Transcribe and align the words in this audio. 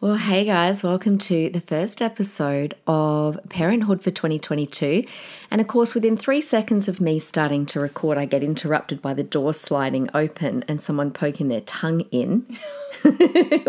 Well, 0.00 0.14
hey 0.16 0.44
guys, 0.44 0.84
welcome 0.84 1.18
to 1.18 1.50
the 1.50 1.60
first 1.60 2.00
episode 2.00 2.74
of 2.86 3.40
Parenthood 3.48 4.00
for 4.00 4.12
2022. 4.12 5.04
And 5.50 5.60
of 5.60 5.66
course, 5.66 5.92
within 5.92 6.16
three 6.16 6.40
seconds 6.40 6.86
of 6.88 7.00
me 7.00 7.18
starting 7.18 7.66
to 7.66 7.80
record, 7.80 8.16
I 8.16 8.24
get 8.24 8.44
interrupted 8.44 9.02
by 9.02 9.12
the 9.14 9.24
door 9.24 9.52
sliding 9.52 10.08
open 10.14 10.64
and 10.68 10.80
someone 10.80 11.10
poking 11.10 11.48
their 11.48 11.62
tongue 11.62 12.02
in, 12.12 12.46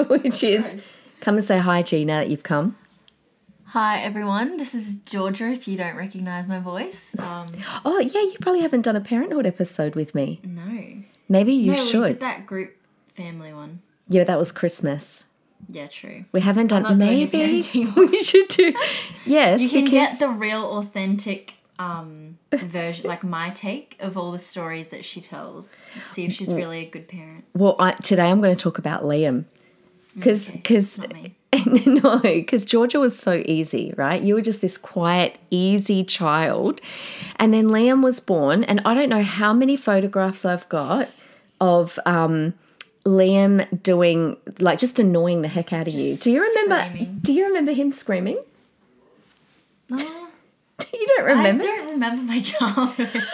which 0.07 0.43
is 0.43 0.87
come 1.19 1.37
and 1.37 1.43
say 1.43 1.57
hi, 1.57 1.81
G, 1.81 2.05
now 2.05 2.19
that 2.19 2.29
you've 2.29 2.43
come. 2.43 2.75
Hi 3.69 3.99
everyone, 4.01 4.57
this 4.57 4.75
is 4.75 4.99
Georgia. 5.01 5.47
If 5.47 5.67
you 5.67 5.77
don't 5.77 5.95
recognize 5.95 6.47
my 6.47 6.59
voice, 6.59 7.15
um, 7.17 7.47
Oh, 7.83 7.99
yeah, 7.99 8.21
you 8.21 8.35
probably 8.39 8.61
haven't 8.61 8.81
done 8.81 8.95
a 8.95 9.01
Parenthood 9.01 9.47
episode 9.47 9.95
with 9.95 10.13
me. 10.13 10.39
no, 10.43 10.93
Maybe 11.27 11.53
you 11.53 11.73
no, 11.73 11.85
should. 11.85 12.01
we 12.01 12.07
did 12.09 12.19
that 12.19 12.45
group 12.45 12.75
family 13.15 13.51
one. 13.53 13.79
Yeah, 14.07 14.23
that 14.25 14.37
was 14.39 14.51
Christmas. 14.51 15.25
Yeah, 15.71 15.87
true. 15.87 16.25
We 16.31 16.41
haven't 16.41 16.67
done. 16.67 16.83
not 16.83 16.97
doing 16.97 17.03
a 17.03 17.31
Maybe 17.31 17.85
we 17.95 18.23
should 18.23 18.47
do. 18.47 18.73
Yes, 19.25 19.61
You 19.61 19.69
can 19.69 19.85
because 19.85 19.91
get 19.91 20.19
the 20.19 20.29
real, 20.29 20.65
authentic 20.77 21.53
um, 21.77 22.37
version, 22.51 23.07
like 23.07 23.23
my 23.23 23.51
take 23.51 23.95
of 23.99 24.17
all 24.17 24.31
the 24.31 24.39
stories 24.39 24.87
that 24.89 25.05
she 25.05 25.21
tells. 25.21 25.75
See 26.03 26.25
if 26.25 26.33
she's 26.33 26.51
really 26.51 26.79
a 26.79 26.89
good 26.89 27.07
parent. 27.07 27.45
well, 27.53 27.75
I, 27.79 27.91
today 27.93 28.29
I'm 28.29 28.41
going 28.41 28.55
to 28.55 28.61
talk 28.61 28.77
about 28.79 29.03
Liam 29.03 29.45
because 30.15 30.51
because 30.51 30.99
not 30.99 31.13
me. 31.13 31.35
no, 31.85 32.19
because 32.19 32.65
Georgia 32.65 32.99
was 32.99 33.17
so 33.17 33.41
easy, 33.45 33.93
right? 33.97 34.21
You 34.21 34.35
were 34.35 34.41
just 34.41 34.61
this 34.61 34.77
quiet, 34.77 35.37
easy 35.49 36.03
child. 36.03 36.79
And 37.37 37.53
then 37.53 37.67
Liam 37.67 38.03
was 38.03 38.19
born, 38.19 38.63
and 38.63 38.81
I 38.85 38.93
don't 38.93 39.09
know 39.09 39.23
how 39.23 39.53
many 39.53 39.75
photographs 39.75 40.45
I've 40.45 40.67
got 40.69 41.09
of 41.59 41.97
um, 42.05 42.53
Liam 43.09 43.81
doing, 43.83 44.37
like, 44.59 44.79
just 44.79 44.99
annoying 44.99 45.41
the 45.41 45.47
heck 45.47 45.73
out 45.73 45.87
of 45.87 45.93
you. 45.93 46.15
Do 46.15 46.31
you 46.31 46.41
remember? 46.41 46.85
screaming. 46.87 47.19
Do 47.21 47.33
you 47.33 47.45
remember 47.47 47.71
him 47.71 47.91
screaming? 47.91 48.37
No, 49.89 49.97
You 50.93 51.07
don't 51.17 51.25
remember? 51.25 51.63
I 51.63 51.67
don't 51.67 51.89
remember 51.91 52.23
my 52.23 52.39
childhood. 52.41 53.09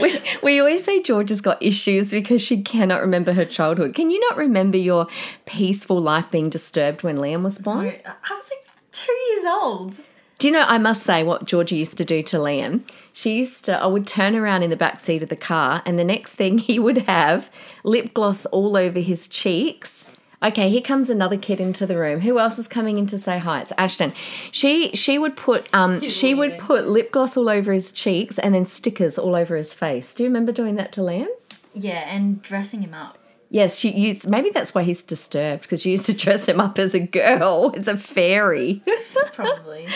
We, 0.00 0.18
we 0.42 0.58
always 0.58 0.84
say 0.84 1.02
George 1.02 1.28
has 1.28 1.42
got 1.42 1.62
issues 1.62 2.10
because 2.10 2.40
she 2.40 2.62
cannot 2.62 3.02
remember 3.02 3.34
her 3.34 3.44
childhood. 3.44 3.94
Can 3.94 4.10
you 4.10 4.18
not 4.20 4.38
remember 4.38 4.78
your 4.78 5.06
peaceful 5.44 6.00
life 6.00 6.30
being 6.30 6.48
disturbed 6.48 7.02
when 7.02 7.18
Liam 7.18 7.42
was 7.42 7.58
born? 7.58 7.88
I 8.06 8.34
was 8.34 8.50
like 8.50 8.74
two 8.90 9.12
years 9.12 9.44
old. 9.46 9.98
Do 10.38 10.48
you 10.48 10.52
know, 10.52 10.64
I 10.66 10.76
must 10.76 11.02
say 11.02 11.22
what 11.22 11.46
Georgia 11.46 11.76
used 11.76 11.96
to 11.96 12.04
do 12.04 12.22
to 12.24 12.36
Liam? 12.36 12.82
She 13.14 13.38
used 13.38 13.64
to, 13.64 13.82
I 13.82 13.86
would 13.86 14.06
turn 14.06 14.36
around 14.36 14.62
in 14.62 14.70
the 14.70 14.76
back 14.76 15.00
seat 15.00 15.22
of 15.22 15.30
the 15.30 15.36
car, 15.36 15.82
and 15.86 15.98
the 15.98 16.04
next 16.04 16.34
thing 16.34 16.58
he 16.70 16.78
would 16.78 16.98
have 16.98 17.50
lip 17.84 18.12
gloss 18.12 18.44
all 18.46 18.76
over 18.76 19.00
his 19.00 19.28
cheeks. 19.28 20.10
Okay, 20.42 20.68
here 20.68 20.82
comes 20.82 21.08
another 21.08 21.38
kid 21.38 21.58
into 21.58 21.86
the 21.86 21.96
room. 21.96 22.20
Who 22.20 22.38
else 22.38 22.58
is 22.58 22.68
coming 22.68 22.98
in 22.98 23.06
to 23.06 23.16
say 23.16 23.38
hi? 23.38 23.62
It's 23.62 23.72
Ashton. 23.78 24.12
She 24.52 24.90
she 24.94 25.18
would 25.18 25.34
put 25.34 25.66
um 25.74 26.06
she 26.06 26.34
would 26.34 26.58
put 26.58 26.86
lip 26.86 27.10
gloss 27.10 27.38
all 27.38 27.48
over 27.48 27.72
his 27.72 27.90
cheeks 27.90 28.38
and 28.38 28.54
then 28.54 28.66
stickers 28.66 29.18
all 29.18 29.34
over 29.34 29.56
his 29.56 29.72
face. 29.72 30.14
Do 30.14 30.22
you 30.22 30.28
remember 30.28 30.52
doing 30.52 30.74
that 30.76 30.92
to 30.92 31.00
Liam? 31.00 31.28
Yeah, 31.72 32.06
and 32.06 32.42
dressing 32.42 32.82
him 32.82 32.92
up. 32.92 33.16
Yes, 33.48 33.78
she 33.78 33.90
used. 33.90 34.28
Maybe 34.28 34.50
that's 34.50 34.74
why 34.74 34.82
he's 34.82 35.02
disturbed 35.02 35.62
because 35.62 35.82
she 35.82 35.90
used 35.92 36.06
to 36.06 36.12
dress 36.12 36.48
him 36.48 36.60
up 36.60 36.78
as 36.78 36.94
a 36.94 37.00
girl. 37.00 37.72
It's 37.76 37.88
a 37.88 37.96
fairy. 37.96 38.82
Probably. 39.32 39.86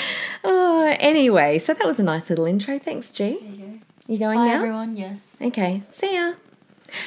oh, 0.44 0.94
anyway, 1.00 1.58
so 1.58 1.74
that 1.74 1.86
was 1.86 1.98
a 1.98 2.02
nice 2.02 2.30
little 2.30 2.44
intro. 2.44 2.78
Thanks, 2.78 3.10
G. 3.10 3.38
There 3.40 3.50
you 3.50 3.56
go. 3.56 3.80
You 4.06 4.18
going 4.18 4.38
Bye 4.38 4.46
now? 4.48 4.54
everyone. 4.56 4.96
Yes. 4.96 5.36
Okay, 5.40 5.82
see 5.90 6.14
ya. 6.14 6.34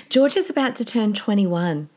George 0.10 0.38
is 0.38 0.50
about 0.50 0.76
to 0.78 0.86
turn 0.86 1.14
21. 1.14 1.90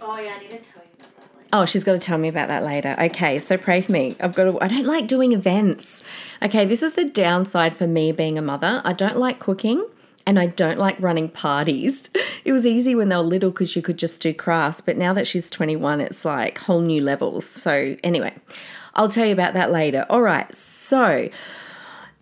Oh 0.00 0.18
yeah, 0.18 0.32
I 0.34 0.38
need 0.40 0.50
to 0.50 0.56
tell 0.58 0.82
you 0.82 0.90
about 0.98 1.16
that 1.16 1.36
later. 1.36 1.48
Oh, 1.52 1.64
she's 1.64 1.84
got 1.84 1.92
to 1.92 1.98
tell 2.00 2.18
me 2.18 2.28
about 2.28 2.48
that 2.48 2.64
later. 2.64 2.96
Okay, 2.98 3.38
so 3.38 3.56
pray 3.56 3.80
for 3.80 3.92
me. 3.92 4.16
I've 4.20 4.34
got 4.34 4.44
to, 4.44 4.58
I 4.60 4.68
don't 4.68 4.86
like 4.86 5.06
doing 5.06 5.32
events. 5.32 6.02
Okay, 6.40 6.64
this 6.64 6.82
is 6.82 6.94
the 6.94 7.04
downside 7.04 7.76
for 7.76 7.86
me 7.86 8.10
being 8.10 8.36
a 8.36 8.42
mother. 8.42 8.80
I 8.84 8.92
don't 8.92 9.16
like 9.16 9.38
cooking 9.38 9.86
and 10.26 10.38
I 10.38 10.46
don't 10.46 10.78
like 10.78 11.00
running 11.00 11.28
parties. 11.28 12.10
It 12.44 12.50
was 12.50 12.66
easy 12.66 12.96
when 12.96 13.08
they 13.08 13.14
were 13.14 13.22
little 13.22 13.52
because 13.52 13.76
you 13.76 13.82
could 13.82 13.96
just 13.96 14.20
do 14.20 14.34
crafts, 14.34 14.80
but 14.80 14.96
now 14.96 15.12
that 15.12 15.28
she's 15.28 15.48
21, 15.48 16.00
it's 16.00 16.24
like 16.24 16.58
whole 16.58 16.80
new 16.80 17.00
levels. 17.00 17.46
So, 17.48 17.94
anyway, 18.02 18.34
I'll 18.94 19.08
tell 19.08 19.26
you 19.26 19.32
about 19.32 19.54
that 19.54 19.70
later. 19.70 20.04
All 20.10 20.22
right, 20.22 20.52
so 20.52 21.28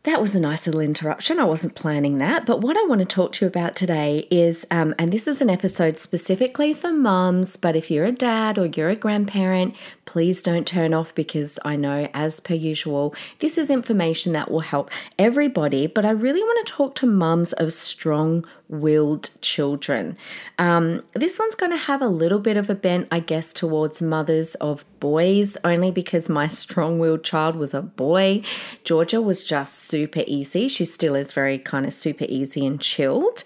that 0.04 0.20
was 0.20 0.34
a 0.34 0.40
nice 0.40 0.66
little 0.66 0.80
interruption. 0.80 1.38
I 1.38 1.44
wasn't 1.44 1.74
planning 1.74 2.18
that. 2.18 2.46
But 2.46 2.62
what 2.62 2.76
I 2.76 2.86
want 2.86 3.00
to 3.00 3.04
talk 3.04 3.32
to 3.32 3.44
you 3.44 3.48
about 3.48 3.76
today 3.76 4.26
is, 4.30 4.66
um, 4.70 4.94
and 4.98 5.12
this 5.12 5.28
is 5.28 5.42
an 5.42 5.50
episode 5.50 5.98
specifically 5.98 6.72
for 6.72 6.90
mums, 6.90 7.58
but 7.58 7.76
if 7.76 7.90
you're 7.90 8.06
a 8.06 8.12
dad 8.12 8.56
or 8.56 8.66
you're 8.66 8.88
a 8.88 8.96
grandparent, 8.96 9.74
please 10.06 10.42
don't 10.42 10.66
turn 10.66 10.94
off 10.94 11.14
because 11.14 11.58
I 11.66 11.76
know, 11.76 12.08
as 12.14 12.40
per 12.40 12.54
usual, 12.54 13.14
this 13.40 13.58
is 13.58 13.68
information 13.68 14.32
that 14.32 14.50
will 14.50 14.60
help 14.60 14.90
everybody. 15.18 15.86
But 15.86 16.06
I 16.06 16.10
really 16.10 16.42
want 16.42 16.66
to 16.66 16.72
talk 16.72 16.94
to 16.96 17.06
mums 17.06 17.52
of 17.52 17.72
strong 17.74 18.46
willed 18.70 19.30
children. 19.40 20.16
Um, 20.58 21.02
this 21.12 21.38
one's 21.38 21.54
going 21.54 21.72
to 21.72 21.78
have 21.78 22.00
a 22.00 22.08
little 22.08 22.38
bit 22.38 22.56
of 22.56 22.70
a 22.70 22.74
bent, 22.74 23.08
I 23.10 23.20
guess, 23.20 23.52
towards 23.52 24.00
mothers 24.00 24.54
of 24.56 24.84
boys, 25.00 25.56
only 25.64 25.90
because 25.90 26.28
my 26.28 26.48
strong 26.62 26.98
willed 26.98 27.24
child 27.24 27.56
was 27.56 27.74
a 27.74 27.82
boy. 27.82 28.42
Georgia 28.84 29.20
was 29.20 29.42
just 29.44 29.78
super 29.78 30.22
easy. 30.26 30.68
She 30.68 30.84
still 30.84 31.14
is 31.14 31.32
very 31.32 31.58
kind 31.58 31.84
of 31.84 31.92
super 31.92 32.26
easy 32.28 32.64
and 32.64 32.80
chilled. 32.80 33.42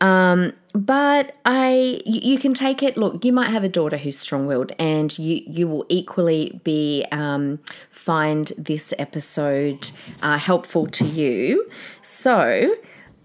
Um, 0.00 0.54
but 0.74 1.36
I, 1.44 2.00
you, 2.04 2.38
can 2.38 2.54
take 2.54 2.82
it. 2.82 2.96
Look, 2.96 3.24
you 3.24 3.32
might 3.32 3.50
have 3.50 3.62
a 3.62 3.68
daughter 3.68 3.98
who's 3.98 4.18
strong-willed, 4.18 4.72
and 4.78 5.16
you 5.18 5.42
you 5.46 5.68
will 5.68 5.86
equally 5.88 6.60
be 6.64 7.04
um, 7.12 7.60
find 7.90 8.52
this 8.58 8.94
episode 8.98 9.90
uh, 10.22 10.38
helpful 10.38 10.86
to 10.88 11.06
you. 11.06 11.70
So, 12.00 12.74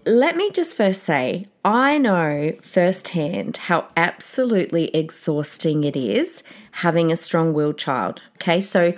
let 0.08 0.36
me 0.36 0.50
just 0.50 0.74
first 0.74 1.02
say, 1.02 1.46
I 1.66 1.98
know 1.98 2.54
firsthand 2.62 3.58
how 3.58 3.88
absolutely 3.94 4.86
exhausting 4.96 5.84
it 5.84 5.96
is 5.96 6.42
having 6.72 7.12
a 7.12 7.16
strong 7.16 7.52
willed 7.52 7.76
child. 7.76 8.22
Okay, 8.36 8.62
so 8.62 8.94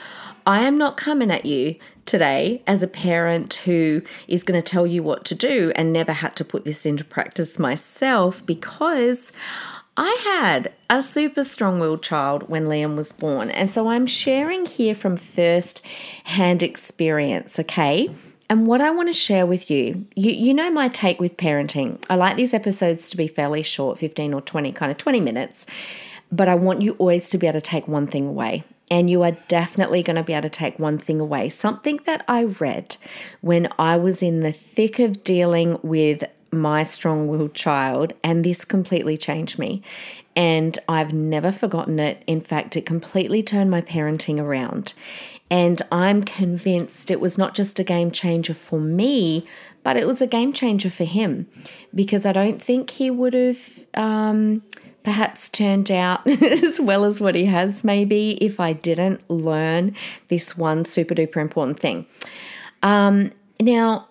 I 0.47 0.62
am 0.62 0.78
not 0.78 0.97
coming 0.97 1.32
at 1.32 1.44
you 1.44 1.75
today 2.06 2.62
as 2.65 2.84
a 2.84 2.88
parent 2.88 3.54
who 3.65 4.03
is 4.28 4.44
going 4.44 4.60
to 4.60 4.66
tell 4.66 4.87
you 4.87 5.03
what 5.03 5.25
to 5.25 5.34
do 5.34 5.72
and 5.75 5.93
never 5.93 6.12
had 6.12 6.37
to 6.37 6.44
put 6.44 6.65
this 6.65 6.87
into 6.87 7.03
practice 7.03 7.59
myself 7.59 8.47
because 8.47 9.32
I 9.97 10.16
had 10.22 10.72
a 10.88 11.03
super 11.03 11.43
strong 11.43 11.81
willed 11.81 12.04
child 12.04 12.49
when 12.49 12.66
Liam 12.66 12.94
was 12.94 13.12
born. 13.12 13.50
And 13.50 13.69
so 13.69 13.88
I'm 13.88 14.06
sharing 14.06 14.65
here 14.65 14.94
from 14.94 15.16
first 15.16 15.84
hand 16.25 16.62
experience, 16.62 17.59
okay? 17.59 18.10
And 18.50 18.66
what 18.66 18.81
I 18.81 18.91
want 18.91 19.09
to 19.09 19.12
share 19.12 19.47
with 19.47 19.71
you, 19.71 20.09
you, 20.16 20.33
you 20.33 20.53
know 20.53 20.72
my 20.72 20.88
take 20.88 21.21
with 21.21 21.37
parenting. 21.37 22.03
I 22.11 22.16
like 22.16 22.37
these 22.37 22.53
episodes 22.53 23.09
to 23.11 23.16
be 23.16 23.28
fairly 23.28 23.62
short, 23.62 24.00
15 24.00 24.34
or 24.34 24.41
20, 24.41 24.72
kind 24.72 24.91
of 24.91 24.99
20 24.99 25.21
minutes, 25.21 25.66
but 26.33 26.49
I 26.49 26.56
want 26.56 26.83
you 26.83 26.94
always 26.94 27.31
to 27.31 27.38
be 27.38 27.47
able 27.47 27.61
to 27.61 27.65
take 27.65 27.87
one 27.87 28.09
thing 28.09 28.27
away. 28.27 28.65
And 28.91 29.09
you 29.09 29.22
are 29.22 29.37
definitely 29.47 30.03
going 30.03 30.16
to 30.16 30.25
be 30.25 30.33
able 30.33 30.43
to 30.43 30.50
take 30.50 30.81
one 30.81 30.99
thing 30.99 31.21
away. 31.21 31.49
Something 31.49 32.00
that 32.06 32.25
I 32.27 32.43
read 32.43 32.97
when 33.41 33.69
I 33.78 33.97
was 33.97 34.21
in 34.21 34.41
the 34.41 34.50
thick 34.50 34.99
of 34.99 35.22
dealing 35.22 35.79
with 35.85 36.25
my 36.50 36.82
strong 36.82 37.29
willed 37.29 37.55
child, 37.55 38.14
and 38.25 38.44
this 38.44 38.64
completely 38.64 39.17
changed 39.17 39.61
me. 39.61 39.81
And 40.35 40.76
I've 40.88 41.12
never 41.12 41.53
forgotten 41.53 42.00
it. 42.00 42.25
In 42.26 42.41
fact, 42.41 42.76
it 42.76 42.85
completely 42.85 43.44
turned 43.44 43.70
my 43.70 43.81
parenting 43.81 44.41
around. 44.41 44.93
And 45.50 45.82
I'm 45.91 46.23
convinced 46.23 47.11
it 47.11 47.20
was 47.20 47.37
not 47.37 47.55
just 47.55 47.79
a 47.81 47.85
game 47.85 48.12
changer 48.12 48.55
for 48.55 48.79
me, 48.79 49.47
but 49.82 49.97
it 49.97 50.06
was 50.06 50.23
a 50.23 50.26
game 50.26 50.52
changer 50.52 50.91
for 50.91 51.05
him 51.05 51.49
because 51.94 52.25
I 52.25 52.32
don't 52.32 52.62
think 52.62 52.91
he 52.91 53.11
would 53.11 53.35
have 53.35 53.85
um, 53.94 54.62
perhaps 55.02 55.49
turned 55.49 55.91
out 55.91 56.26
as 56.43 56.79
well 56.79 57.05
as 57.05 57.20
what 57.20 57.35
he 57.35 57.47
has, 57.47 57.82
maybe, 57.82 58.32
if 58.41 58.61
I 58.61 58.73
didn't 58.73 59.29
learn 59.29 59.97
this 60.29 60.56
one 60.56 60.85
super 60.85 61.14
duper 61.14 61.38
important 61.38 61.81
thing. 61.81 62.06
Um, 62.82 63.32
now, 63.58 64.08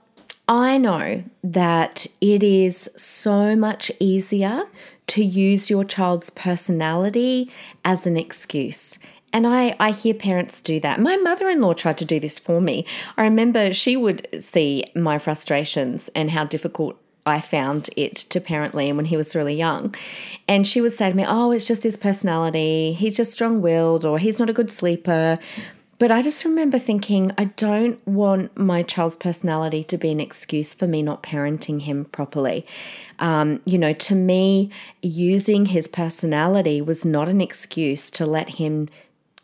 I 0.47 0.77
know 0.77 1.23
that 1.43 2.07
it 2.19 2.43
is 2.43 2.89
so 2.97 3.55
much 3.55 3.91
easier 3.99 4.63
to 5.07 5.23
use 5.23 5.69
your 5.69 5.83
child's 5.83 6.29
personality 6.31 7.51
as 7.85 8.05
an 8.05 8.17
excuse. 8.17 8.99
And 9.31 9.45
I, 9.45 9.75
I 9.79 9.91
hear 9.91 10.13
parents 10.13 10.61
do 10.61 10.79
that. 10.79 10.99
My 10.99 11.17
mother 11.17 11.49
in 11.49 11.61
law 11.61 11.73
tried 11.73 11.97
to 11.99 12.05
do 12.05 12.19
this 12.19 12.39
for 12.39 12.59
me. 12.61 12.85
I 13.17 13.23
remember 13.23 13.73
she 13.73 13.95
would 13.95 14.27
see 14.39 14.91
my 14.95 15.19
frustrations 15.19 16.09
and 16.15 16.31
how 16.31 16.45
difficult 16.45 16.97
I 17.25 17.39
found 17.39 17.89
it 17.95 18.15
to 18.15 18.41
parent 18.41 18.73
Liam 18.73 18.95
when 18.95 19.05
he 19.05 19.17
was 19.17 19.35
really 19.35 19.55
young. 19.55 19.93
And 20.47 20.65
she 20.65 20.81
would 20.81 20.93
say 20.93 21.11
to 21.11 21.15
me, 21.15 21.25
Oh, 21.27 21.51
it's 21.51 21.65
just 21.65 21.83
his 21.83 21.97
personality. 21.97 22.93
He's 22.93 23.15
just 23.15 23.31
strong 23.31 23.61
willed, 23.61 24.03
or 24.03 24.19
he's 24.19 24.39
not 24.39 24.49
a 24.49 24.53
good 24.53 24.71
sleeper. 24.71 25.37
But 25.99 26.11
I 26.11 26.21
just 26.21 26.45
remember 26.45 26.79
thinking, 26.79 27.33
I 27.37 27.45
don't 27.45 28.05
want 28.07 28.57
my 28.57 28.83
child's 28.83 29.17
personality 29.17 29.83
to 29.83 29.97
be 29.97 30.11
an 30.11 30.21
excuse 30.21 30.73
for 30.73 30.87
me 30.87 31.01
not 31.03 31.21
parenting 31.21 31.81
him 31.81 32.05
properly. 32.05 32.65
Um, 33.19 33.61
you 33.65 33.77
know, 33.77 33.91
to 33.91 34.15
me, 34.15 34.71
using 35.01 35.65
his 35.65 35.89
personality 35.89 36.81
was 36.81 37.03
not 37.03 37.27
an 37.27 37.41
excuse 37.41 38.09
to 38.11 38.25
let 38.25 38.47
him 38.51 38.87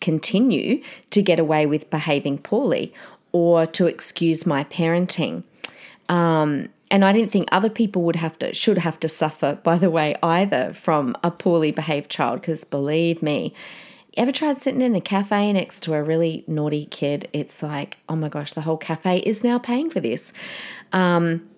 continue 0.01 0.81
to 1.12 1.21
get 1.21 1.39
away 1.39 1.65
with 1.65 1.89
behaving 1.89 2.39
poorly 2.39 2.94
or 3.31 3.65
to 3.65 3.88
excuse 3.88 4.45
my 4.45 4.63
parenting. 4.65 5.44
Um, 6.07 6.69
and 6.92 7.03
I 7.03 7.12
didn't 7.12 7.31
think 7.31 7.50
other 7.51 7.69
people 7.69 8.03
would 8.03 8.15
have 8.15 8.38
to 8.39 8.53
should 8.53 8.77
have 8.77 9.00
to 9.01 9.09
suffer 9.09 9.59
by 9.63 9.77
the 9.77 9.89
way 9.89 10.15
either 10.24 10.74
from 10.74 11.15
a 11.24 11.31
poorly 11.31 11.71
behaved 11.71 12.09
child 12.09 12.42
because 12.42 12.63
believe 12.63 13.21
me 13.21 13.53
ever 14.15 14.31
tried 14.31 14.57
sitting 14.57 14.81
in 14.81 14.95
a 14.95 15.01
cafe 15.01 15.51
next 15.51 15.83
to 15.83 15.94
a 15.94 16.01
really 16.01 16.45
naughty 16.48 16.86
kid? 16.86 17.27
It's 17.33 17.62
like 17.62 17.98
oh 18.07 18.15
my 18.15 18.30
gosh 18.30 18.53
the 18.53 18.62
whole 18.62 18.77
cafe 18.77 19.19
is 19.19 19.44
now 19.44 19.59
paying 19.59 19.89
for 19.89 20.00
this. 20.00 20.31
Um, 20.94 21.50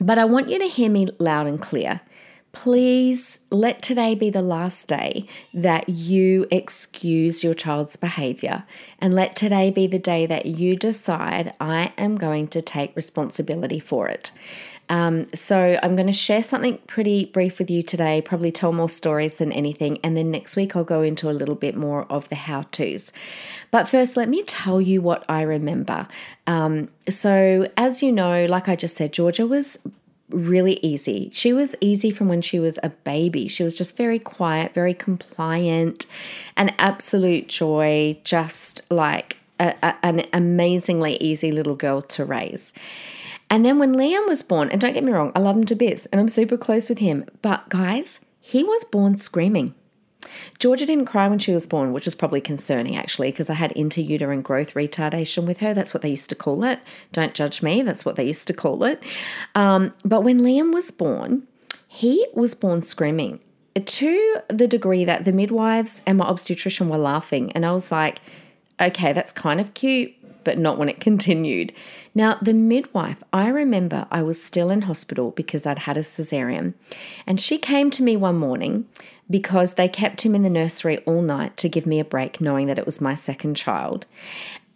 but 0.00 0.18
I 0.18 0.24
want 0.24 0.48
you 0.48 0.58
to 0.58 0.66
hear 0.66 0.88
me 0.88 1.08
loud 1.18 1.46
and 1.46 1.60
clear 1.60 2.00
please 2.52 3.38
let 3.50 3.80
today 3.80 4.14
be 4.14 4.30
the 4.30 4.42
last 4.42 4.88
day 4.88 5.26
that 5.54 5.88
you 5.88 6.46
excuse 6.50 7.44
your 7.44 7.54
child's 7.54 7.96
behavior. 7.96 8.64
And 8.98 9.14
let 9.14 9.36
today 9.36 9.70
be 9.70 9.86
the 9.86 9.98
day 9.98 10.26
that 10.26 10.46
you 10.46 10.76
decide, 10.76 11.54
I 11.60 11.92
am 11.96 12.16
going 12.16 12.48
to 12.48 12.62
take 12.62 12.96
responsibility 12.96 13.80
for 13.80 14.08
it. 14.08 14.30
Um, 14.88 15.32
so, 15.32 15.78
I'm 15.84 15.94
going 15.94 16.08
to 16.08 16.12
share 16.12 16.42
something 16.42 16.78
pretty 16.88 17.26
brief 17.26 17.60
with 17.60 17.70
you 17.70 17.80
today, 17.80 18.20
probably 18.20 18.50
tell 18.50 18.72
more 18.72 18.88
stories 18.88 19.36
than 19.36 19.52
anything. 19.52 20.00
And 20.02 20.16
then 20.16 20.32
next 20.32 20.56
week, 20.56 20.74
I'll 20.74 20.82
go 20.82 21.02
into 21.02 21.30
a 21.30 21.32
little 21.32 21.54
bit 21.54 21.76
more 21.76 22.06
of 22.10 22.28
the 22.28 22.34
how 22.34 22.62
to's. 22.72 23.12
But 23.70 23.88
first, 23.88 24.16
let 24.16 24.28
me 24.28 24.42
tell 24.42 24.80
you 24.80 25.00
what 25.00 25.24
I 25.28 25.42
remember. 25.42 26.08
Um, 26.48 26.88
so, 27.08 27.68
as 27.76 28.02
you 28.02 28.10
know, 28.10 28.46
like 28.46 28.68
I 28.68 28.74
just 28.74 28.96
said, 28.96 29.12
Georgia 29.12 29.46
was 29.46 29.78
really 30.30 30.78
easy. 30.82 31.30
She 31.32 31.52
was 31.52 31.76
easy 31.80 32.10
from 32.10 32.28
when 32.28 32.42
she 32.42 32.58
was 32.58 32.78
a 32.82 32.90
baby. 32.90 33.48
She 33.48 33.62
was 33.62 33.76
just 33.76 33.96
very 33.96 34.18
quiet, 34.18 34.74
very 34.74 34.94
compliant, 34.94 36.06
an 36.56 36.74
absolute 36.78 37.48
joy, 37.48 38.18
just 38.24 38.82
like 38.90 39.36
a, 39.58 39.74
a, 39.82 39.94
an 40.02 40.26
amazingly 40.32 41.16
easy 41.16 41.52
little 41.52 41.76
girl 41.76 42.02
to 42.02 42.24
raise. 42.24 42.72
And 43.50 43.66
then 43.66 43.78
when 43.78 43.94
Liam 43.94 44.28
was 44.28 44.42
born, 44.42 44.70
and 44.70 44.80
don't 44.80 44.94
get 44.94 45.04
me 45.04 45.12
wrong, 45.12 45.32
I 45.34 45.40
love 45.40 45.56
him 45.56 45.64
to 45.66 45.74
bits 45.74 46.06
and 46.06 46.20
I'm 46.20 46.28
super 46.28 46.56
close 46.56 46.88
with 46.88 46.98
him, 46.98 47.24
but 47.42 47.68
guys, 47.68 48.20
he 48.40 48.62
was 48.62 48.84
born 48.84 49.18
screaming. 49.18 49.74
Georgia 50.58 50.86
didn't 50.86 51.06
cry 51.06 51.28
when 51.28 51.38
she 51.38 51.52
was 51.52 51.66
born, 51.66 51.92
which 51.92 52.04
was 52.04 52.14
probably 52.14 52.40
concerning 52.40 52.96
actually, 52.96 53.30
because 53.30 53.50
I 53.50 53.54
had 53.54 53.72
interuterine 53.74 54.42
growth 54.42 54.74
retardation 54.74 55.46
with 55.46 55.60
her. 55.60 55.72
That's 55.74 55.94
what 55.94 56.02
they 56.02 56.10
used 56.10 56.28
to 56.30 56.34
call 56.34 56.64
it. 56.64 56.80
Don't 57.12 57.34
judge 57.34 57.62
me, 57.62 57.82
that's 57.82 58.04
what 58.04 58.16
they 58.16 58.24
used 58.24 58.46
to 58.48 58.52
call 58.52 58.84
it. 58.84 59.02
Um, 59.54 59.94
but 60.04 60.22
when 60.22 60.40
Liam 60.40 60.72
was 60.72 60.90
born, 60.90 61.46
he 61.86 62.26
was 62.34 62.54
born 62.54 62.82
screaming 62.82 63.40
to 63.74 64.36
the 64.48 64.66
degree 64.66 65.04
that 65.04 65.24
the 65.24 65.32
midwives 65.32 66.02
and 66.06 66.18
my 66.18 66.24
obstetrician 66.24 66.88
were 66.88 66.98
laughing. 66.98 67.52
And 67.52 67.64
I 67.64 67.72
was 67.72 67.90
like, 67.92 68.20
okay, 68.80 69.12
that's 69.12 69.32
kind 69.32 69.60
of 69.60 69.74
cute, 69.74 70.14
but 70.44 70.58
not 70.58 70.78
when 70.78 70.88
it 70.88 71.00
continued. 71.00 71.72
Now, 72.14 72.38
the 72.40 72.54
midwife, 72.54 73.22
I 73.32 73.48
remember 73.48 74.06
I 74.10 74.22
was 74.22 74.42
still 74.42 74.70
in 74.70 74.82
hospital 74.82 75.30
because 75.30 75.66
I'd 75.66 75.80
had 75.80 75.96
a 75.96 76.00
cesarean, 76.02 76.74
and 77.26 77.40
she 77.40 77.58
came 77.58 77.90
to 77.92 78.02
me 78.02 78.16
one 78.16 78.36
morning 78.36 78.86
because 79.30 79.74
they 79.74 79.88
kept 79.88 80.22
him 80.22 80.34
in 80.34 80.42
the 80.42 80.50
nursery 80.50 80.98
all 80.98 81.22
night 81.22 81.56
to 81.58 81.68
give 81.68 81.86
me 81.86 82.00
a 82.00 82.04
break, 82.04 82.40
knowing 82.40 82.66
that 82.66 82.78
it 82.78 82.86
was 82.86 83.00
my 83.00 83.14
second 83.14 83.54
child. 83.54 84.06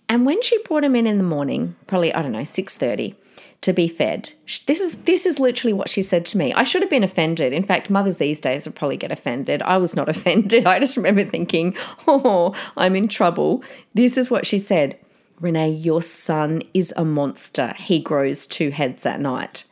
And 0.09 0.25
when 0.25 0.41
she 0.43 0.63
brought 0.63 0.85
him 0.85 0.95
in 0.95 1.07
in 1.07 1.19
the 1.19 1.25
morning, 1.25 1.75
probably 1.87 2.15
I 2.15 2.23
don't 2.23 2.33
know, 2.33 2.45
6:30, 2.45 3.15
to 3.63 3.73
be 3.73 3.89
fed. 3.89 4.33
This 4.67 4.81
is 4.81 4.97
this 4.99 5.25
is 5.25 5.41
literally 5.41 5.73
what 5.73 5.89
she 5.89 6.03
said 6.03 6.27
to 6.27 6.39
me. 6.39 6.53
I 6.53 6.65
should 6.65 6.83
have 6.83 6.91
been 6.91 7.03
offended. 7.03 7.53
In 7.53 7.65
fact, 7.65 7.89
mothers 7.89 8.19
these 8.19 8.41
days 8.41 8.67
would 8.67 8.75
probably 8.75 8.99
get 8.99 9.11
offended. 9.11 9.63
I 9.63 9.79
was 9.79 9.97
not 9.97 10.09
offended. 10.15 10.67
I 10.67 10.79
just 10.79 10.97
remember 10.97 11.25
thinking, 11.25 11.75
"Oh, 12.07 12.55
I'm 12.77 12.95
in 12.95 13.09
trouble." 13.09 13.65
This 13.95 14.17
is 14.17 14.31
what 14.31 14.47
she 14.47 14.59
said. 14.59 14.99
Renee, 15.41 15.71
your 15.71 16.03
son 16.03 16.63
is 16.73 16.93
a 16.97 17.05
monster. 17.05 17.75
He 17.79 18.01
grows 18.01 18.47
two 18.47 18.71
heads 18.71 19.05
at 19.05 19.21
night. 19.21 19.65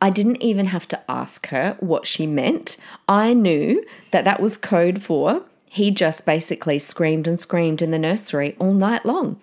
I 0.00 0.10
didn't 0.10 0.42
even 0.42 0.66
have 0.66 0.86
to 0.88 1.10
ask 1.10 1.48
her 1.48 1.76
what 1.80 2.06
she 2.06 2.26
meant. 2.26 2.76
I 3.08 3.32
knew 3.34 3.84
that 4.10 4.24
that 4.24 4.40
was 4.40 4.56
code 4.56 5.02
for 5.02 5.44
he 5.76 5.90
just 5.90 6.24
basically 6.24 6.78
screamed 6.78 7.28
and 7.28 7.38
screamed 7.38 7.82
in 7.82 7.90
the 7.90 7.98
nursery 7.98 8.56
all 8.58 8.72
night 8.72 9.04
long 9.04 9.38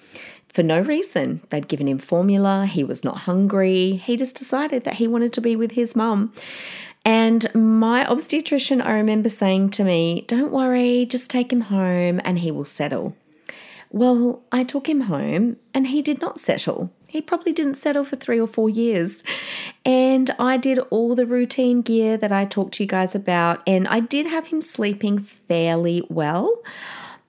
for 0.48 0.64
no 0.64 0.82
reason. 0.82 1.42
They'd 1.50 1.68
given 1.68 1.88
him 1.88 2.00
formula, 2.00 2.66
he 2.66 2.84
was 2.84 3.04
not 3.04 3.20
hungry, 3.20 4.02
he 4.04 4.18
just 4.18 4.36
decided 4.36 4.84
that 4.84 4.96
he 4.96 5.08
wanted 5.08 5.32
to 5.34 5.42
be 5.42 5.56
with 5.56 5.74
his 5.74 5.96
mum. 5.96 6.34
And 7.06 7.54
my 7.54 8.04
obstetrician, 8.08 8.82
I 8.82 8.94
remember 8.94 9.30
saying 9.30 9.72
to 9.72 9.84
me, 9.84 10.26
Don't 10.28 10.52
worry, 10.52 11.06
just 11.06 11.30
take 11.30 11.54
him 11.54 11.62
home 11.62 12.20
and 12.24 12.40
he 12.40 12.50
will 12.50 12.66
settle. 12.66 13.16
Well, 13.94 14.42
I 14.52 14.64
took 14.64 14.90
him 14.90 15.02
home 15.02 15.58
and 15.72 15.88
he 15.88 16.02
did 16.02 16.20
not 16.20 16.40
settle. 16.40 16.92
He 17.08 17.22
probably 17.22 17.54
didn't 17.54 17.76
settle 17.76 18.04
for 18.04 18.16
three 18.16 18.40
or 18.40 18.48
four 18.48 18.68
years. 18.68 19.24
And 19.86 20.34
I 20.40 20.58
did 20.58 20.80
all 20.90 21.14
the 21.14 21.28
routine 21.28 21.84
gear 21.84 22.18
that 22.18 22.32
I 22.32 22.46
talked 22.46 22.74
to 22.76 22.84
you 22.84 22.88
guys 22.88 23.14
about, 23.14 23.62
and 23.68 23.88
I 23.88 24.00
did 24.00 24.26
have 24.26 24.48
him 24.48 24.64
sleeping 24.64 25.20
fairly 25.20 26.04
well, 26.10 26.60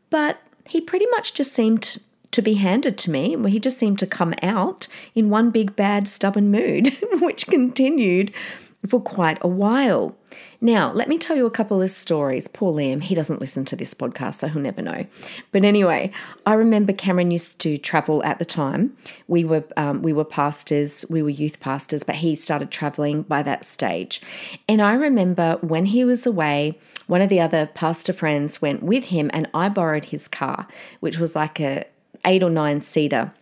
but 0.09 0.43
he 0.67 0.81
pretty 0.81 1.05
much 1.11 1.35
just 1.35 1.53
seemed 1.53 1.99
to 2.31 2.41
be 2.41 2.55
handed 2.55 2.97
to 2.99 3.11
me. 3.11 3.37
He 3.51 3.61
just 3.61 3.79
seemed 3.79 3.99
to 3.99 4.07
come 4.07 4.33
out 4.43 4.89
in 5.15 5.29
one 5.29 5.51
big 5.51 5.77
bad 5.77 6.09
stubborn 6.09 6.51
mood, 6.51 6.97
which 7.21 7.47
continued 7.47 8.33
for 8.89 9.01
quite 9.01 9.39
a 9.41 9.49
while. 9.49 10.17
Now, 10.61 10.93
let 10.93 11.09
me 11.09 11.19
tell 11.19 11.37
you 11.37 11.47
a 11.47 11.51
couple 11.51 11.81
of 11.81 11.91
stories. 11.91 12.49
Poor 12.49 12.73
Liam, 12.73 13.03
he 13.03 13.15
doesn't 13.15 13.41
listen 13.41 13.65
to 13.67 13.77
this 13.77 13.95
podcast, 13.95 14.37
so 14.37 14.49
he'll 14.49 14.63
never 14.63 14.83
know. 14.83 15.07
But 15.53 15.65
anyway, 15.65 16.11
I 16.45 16.55
remember 16.55 16.93
Cameron 16.93 17.31
used 17.31 17.59
to 17.61 17.79
travel 17.79 18.23
at 18.25 18.39
the 18.39 18.45
time. 18.45 18.97
We 19.29 19.45
were 19.45 19.65
um, 19.77 20.03
we 20.03 20.13
were 20.13 20.25
pastors, 20.25 21.05
we 21.09 21.23
were 21.23 21.31
youth 21.31 21.61
pastors, 21.61 22.03
but 22.03 22.17
he 22.17 22.35
started 22.35 22.71
traveling 22.71 23.23
by 23.23 23.43
that 23.43 23.65
stage. 23.65 24.21
And 24.69 24.83
I 24.83 24.95
remember 24.95 25.59
when 25.61 25.87
he 25.87 26.05
was 26.05 26.27
away, 26.27 26.79
one 27.07 27.23
of 27.23 27.29
the 27.29 27.41
other 27.41 27.71
pastor 27.75 28.13
friends 28.13 28.61
went 28.61 28.83
with 28.83 29.07
him, 29.07 29.31
and 29.33 29.49
I 29.55 29.69
borrowed 29.69 30.07
his 30.07 30.29
car, 30.29 30.67
which 31.01 31.19
was 31.19 31.37
like 31.37 31.61
a 31.61 31.85
eight 32.25 32.43
or 32.43 32.51
nine 32.51 32.81
seater 32.81 33.33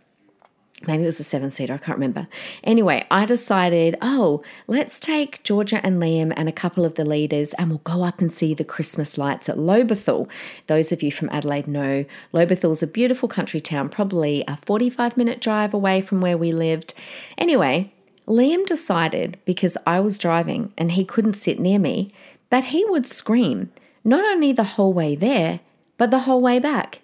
maybe 0.87 1.03
it 1.03 1.07
was 1.07 1.21
a 1.21 1.25
seven 1.25 1.51
seater, 1.51 1.75
I 1.75 1.79
can't 1.79 1.97
remember. 1.99 2.29
Anyway, 2.65 3.07
I 3.11 3.27
decided, 3.27 3.97
oh, 4.01 4.43
let's 4.67 5.01
take 5.01 5.43
Georgia 5.43 5.85
and 5.85 6.01
Liam 6.01 6.33
and 6.37 6.49
a 6.49 6.53
couple 6.53 6.85
of 6.85 6.95
the 6.95 7.05
leaders 7.05 7.55
and 7.55 7.69
we'll 7.69 7.79
go 7.79 8.05
up 8.05 8.21
and 8.21 8.33
see 8.33 8.55
the 8.55 8.65
Christmas 8.65 9.19
lights 9.19 9.49
at 9.49 9.57
Lobethal. 9.57 10.29
Those 10.67 10.93
of 10.93 11.03
you 11.03 11.13
from 11.13 11.29
Adelaide 11.31 11.69
know 11.69 12.05
Lobethal's 12.33 12.83
a 12.83 12.87
beautiful 12.87 13.29
country 13.29 13.61
town, 13.61 13.89
probably 13.89 14.45
a 14.47 14.57
45 14.57 15.17
minute 15.17 15.41
drive 15.41 15.75
away 15.75 16.01
from 16.01 16.21
where 16.21 16.39
we 16.39 16.53
lived. 16.53 16.95
Anyway, 17.39 17.93
Liam 18.27 18.65
decided 18.67 19.39
because 19.45 19.77
I 19.87 20.01
was 20.01 20.19
driving 20.19 20.73
and 20.79 20.93
he 20.93 21.05
couldn't 21.05 21.35
sit 21.35 21.59
near 21.59 21.79
me 21.79 22.11
that 22.51 22.65
he 22.65 22.85
would 22.85 23.07
scream, 23.07 23.71
not 24.05 24.25
only 24.25 24.53
the 24.53 24.65
whole 24.65 24.93
way 24.93 25.15
there, 25.15 25.61
but 25.97 26.11
the 26.11 26.21
whole 26.21 26.41
way 26.41 26.59
back. 26.59 27.01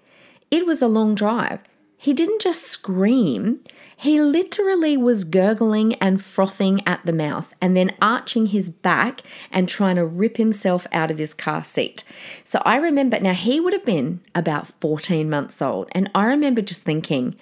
It 0.51 0.67
was 0.67 0.81
a 0.81 0.89
long 0.89 1.15
drive. 1.15 1.61
He 2.01 2.13
didn't 2.13 2.41
just 2.41 2.63
scream, 2.63 3.61
he 3.97 4.21
literally 4.21 4.97
was 4.97 5.25
gurgling 5.25 5.95
and 5.95 6.23
frothing 6.23 6.87
at 6.87 7.05
the 7.05 7.13
mouth 7.13 7.53
and 7.61 7.77
then 7.77 7.97
arching 8.01 8.47
his 8.47 8.71
back 8.71 9.23
and 9.51 9.69
trying 9.69 9.97
to 9.97 10.07
rip 10.07 10.37
himself 10.37 10.87
out 10.93 11.11
of 11.11 11.19
his 11.19 11.35
car 11.35 11.65
seat. 11.65 12.05
So 12.45 12.63
I 12.65 12.77
remember, 12.77 13.19
now 13.19 13.33
he 13.33 13.59
would 13.59 13.73
have 13.73 13.85
been 13.85 14.21
about 14.37 14.69
14 14.81 15.29
months 15.29 15.61
old, 15.61 15.89
and 15.91 16.09
I 16.15 16.27
remember 16.27 16.63
just 16.63 16.85
thinking, 16.85 17.35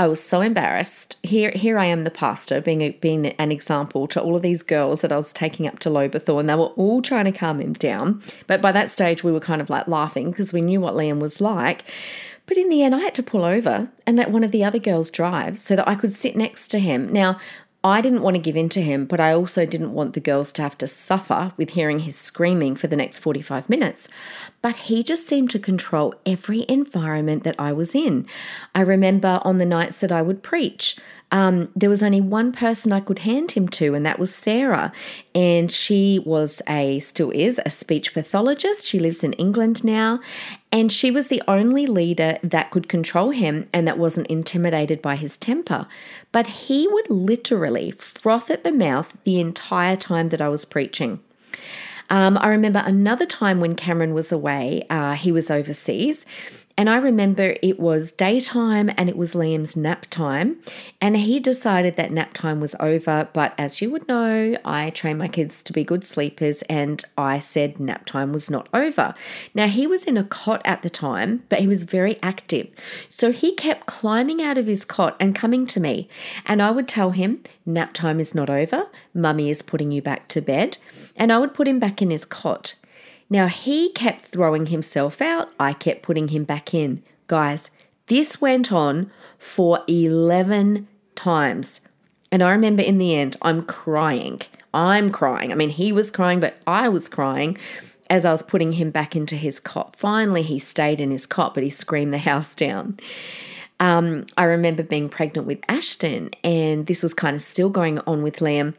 I 0.00 0.06
was 0.06 0.22
so 0.22 0.40
embarrassed. 0.40 1.16
Here, 1.24 1.50
here 1.50 1.76
I 1.76 1.86
am, 1.86 2.04
the 2.04 2.10
pastor, 2.10 2.60
being 2.60 2.82
a, 2.82 2.90
being 2.90 3.26
an 3.26 3.50
example 3.50 4.06
to 4.08 4.22
all 4.22 4.36
of 4.36 4.42
these 4.42 4.62
girls 4.62 5.00
that 5.00 5.10
I 5.10 5.16
was 5.16 5.32
taking 5.32 5.66
up 5.66 5.80
to 5.80 5.90
Lobethal, 5.90 6.38
and 6.38 6.48
they 6.48 6.54
were 6.54 6.66
all 6.76 7.02
trying 7.02 7.24
to 7.24 7.32
calm 7.32 7.60
him 7.60 7.72
down. 7.72 8.22
But 8.46 8.60
by 8.60 8.70
that 8.70 8.90
stage, 8.90 9.24
we 9.24 9.32
were 9.32 9.40
kind 9.40 9.60
of 9.60 9.68
like 9.68 9.88
laughing 9.88 10.30
because 10.30 10.52
we 10.52 10.60
knew 10.60 10.80
what 10.80 10.94
Liam 10.94 11.18
was 11.18 11.40
like. 11.40 11.82
But 12.46 12.56
in 12.56 12.68
the 12.68 12.82
end, 12.82 12.94
I 12.94 13.00
had 13.00 13.14
to 13.16 13.22
pull 13.24 13.44
over 13.44 13.90
and 14.06 14.16
let 14.16 14.30
one 14.30 14.44
of 14.44 14.52
the 14.52 14.64
other 14.64 14.78
girls 14.78 15.10
drive 15.10 15.58
so 15.58 15.74
that 15.74 15.88
I 15.88 15.96
could 15.96 16.12
sit 16.12 16.36
next 16.36 16.68
to 16.68 16.78
him. 16.78 17.12
Now, 17.12 17.38
I 17.88 18.00
didn't 18.00 18.22
want 18.22 18.34
to 18.34 18.42
give 18.42 18.56
in 18.56 18.68
to 18.70 18.82
him, 18.82 19.04
but 19.06 19.20
I 19.20 19.32
also 19.32 19.66
didn't 19.66 19.92
want 19.92 20.14
the 20.14 20.20
girls 20.20 20.52
to 20.54 20.62
have 20.62 20.78
to 20.78 20.86
suffer 20.86 21.52
with 21.56 21.70
hearing 21.70 22.00
his 22.00 22.16
screaming 22.16 22.76
for 22.76 22.86
the 22.86 22.96
next 22.96 23.18
45 23.18 23.68
minutes. 23.68 24.08
But 24.62 24.76
he 24.76 25.02
just 25.02 25.26
seemed 25.26 25.50
to 25.50 25.58
control 25.58 26.14
every 26.26 26.64
environment 26.68 27.44
that 27.44 27.56
I 27.58 27.72
was 27.72 27.94
in. 27.94 28.26
I 28.74 28.80
remember 28.80 29.40
on 29.42 29.58
the 29.58 29.66
nights 29.66 29.98
that 29.98 30.12
I 30.12 30.22
would 30.22 30.42
preach, 30.42 30.96
um, 31.30 31.70
there 31.76 31.90
was 31.90 32.02
only 32.02 32.20
one 32.20 32.52
person 32.52 32.90
I 32.90 33.00
could 33.00 33.20
hand 33.20 33.52
him 33.52 33.68
to, 33.70 33.94
and 33.94 34.04
that 34.06 34.18
was 34.18 34.34
Sarah. 34.34 34.92
And 35.34 35.70
she 35.70 36.20
was 36.24 36.62
a, 36.68 37.00
still 37.00 37.30
is, 37.30 37.60
a 37.66 37.70
speech 37.70 38.14
pathologist. 38.14 38.86
She 38.86 38.98
lives 38.98 39.22
in 39.22 39.34
England 39.34 39.84
now. 39.84 40.20
And 40.70 40.92
she 40.92 41.10
was 41.10 41.28
the 41.28 41.42
only 41.48 41.86
leader 41.86 42.38
that 42.42 42.70
could 42.70 42.88
control 42.88 43.30
him 43.30 43.68
and 43.72 43.88
that 43.88 43.98
wasn't 43.98 44.26
intimidated 44.26 45.00
by 45.00 45.16
his 45.16 45.36
temper. 45.36 45.86
But 46.30 46.46
he 46.46 46.86
would 46.86 47.08
literally 47.08 47.90
froth 47.90 48.50
at 48.50 48.64
the 48.64 48.72
mouth 48.72 49.16
the 49.24 49.40
entire 49.40 49.96
time 49.96 50.28
that 50.28 50.42
I 50.42 50.48
was 50.48 50.66
preaching. 50.66 51.20
Um, 52.10 52.38
I 52.38 52.48
remember 52.48 52.82
another 52.84 53.26
time 53.26 53.60
when 53.60 53.74
Cameron 53.74 54.14
was 54.14 54.32
away, 54.32 54.86
uh, 54.88 55.12
he 55.14 55.30
was 55.30 55.50
overseas, 55.50 56.24
and 56.78 56.88
I 56.88 56.98
remember 56.98 57.56
it 57.60 57.80
was 57.80 58.12
daytime 58.12 58.88
and 58.96 59.08
it 59.08 59.16
was 59.16 59.34
Liam's 59.34 59.76
nap 59.76 60.06
time. 60.10 60.58
And 61.00 61.16
he 61.16 61.40
decided 61.40 61.96
that 61.96 62.12
nap 62.12 62.34
time 62.34 62.60
was 62.60 62.76
over. 62.78 63.28
But 63.32 63.52
as 63.58 63.82
you 63.82 63.90
would 63.90 64.06
know, 64.06 64.56
I 64.64 64.90
train 64.90 65.18
my 65.18 65.26
kids 65.26 65.60
to 65.64 65.72
be 65.72 65.82
good 65.82 66.06
sleepers 66.06 66.62
and 66.62 67.04
I 67.16 67.40
said 67.40 67.80
nap 67.80 68.06
time 68.06 68.32
was 68.32 68.48
not 68.48 68.68
over. 68.72 69.12
Now, 69.54 69.66
he 69.66 69.88
was 69.88 70.04
in 70.04 70.16
a 70.16 70.22
cot 70.22 70.62
at 70.64 70.82
the 70.82 70.88
time, 70.88 71.42
but 71.48 71.58
he 71.58 71.66
was 71.66 71.82
very 71.82 72.16
active. 72.22 72.68
So 73.10 73.32
he 73.32 73.56
kept 73.56 73.86
climbing 73.86 74.40
out 74.40 74.56
of 74.56 74.66
his 74.66 74.84
cot 74.84 75.16
and 75.18 75.34
coming 75.34 75.66
to 75.66 75.80
me. 75.80 76.08
And 76.46 76.62
I 76.62 76.70
would 76.70 76.86
tell 76.86 77.10
him, 77.10 77.42
nap 77.66 77.92
time 77.92 78.20
is 78.20 78.36
not 78.36 78.48
over. 78.48 78.86
Mummy 79.12 79.50
is 79.50 79.62
putting 79.62 79.90
you 79.90 80.00
back 80.00 80.28
to 80.28 80.40
bed. 80.40 80.78
And 81.16 81.32
I 81.32 81.38
would 81.38 81.54
put 81.54 81.66
him 81.66 81.80
back 81.80 82.00
in 82.00 82.10
his 82.10 82.24
cot. 82.24 82.76
Now 83.30 83.48
he 83.48 83.90
kept 83.92 84.26
throwing 84.26 84.66
himself 84.66 85.20
out, 85.20 85.50
I 85.60 85.72
kept 85.72 86.02
putting 86.02 86.28
him 86.28 86.44
back 86.44 86.72
in. 86.72 87.02
Guys, 87.26 87.70
this 88.06 88.40
went 88.40 88.72
on 88.72 89.10
for 89.38 89.80
11 89.86 90.88
times. 91.14 91.82
And 92.30 92.42
I 92.42 92.50
remember 92.50 92.82
in 92.82 92.98
the 92.98 93.14
end, 93.14 93.36
I'm 93.42 93.62
crying. 93.62 94.40
I'm 94.72 95.10
crying. 95.10 95.52
I 95.52 95.54
mean, 95.54 95.70
he 95.70 95.92
was 95.92 96.10
crying, 96.10 96.40
but 96.40 96.56
I 96.66 96.88
was 96.88 97.08
crying 97.08 97.56
as 98.10 98.24
I 98.24 98.32
was 98.32 98.42
putting 98.42 98.72
him 98.72 98.90
back 98.90 99.14
into 99.14 99.36
his 99.36 99.60
cot. 99.60 99.94
Finally, 99.96 100.42
he 100.42 100.58
stayed 100.58 101.00
in 101.00 101.10
his 101.10 101.26
cot, 101.26 101.54
but 101.54 101.62
he 101.62 101.70
screamed 101.70 102.12
the 102.12 102.18
house 102.30 102.54
down. 102.54 102.98
Um, 103.80 104.26
I 104.36 104.44
remember 104.44 104.82
being 104.82 105.08
pregnant 105.08 105.46
with 105.46 105.60
Ashton, 105.68 106.30
and 106.42 106.86
this 106.86 107.02
was 107.02 107.14
kind 107.14 107.36
of 107.36 107.42
still 107.42 107.70
going 107.70 108.00
on 108.00 108.22
with 108.22 108.36
Liam. 108.36 108.74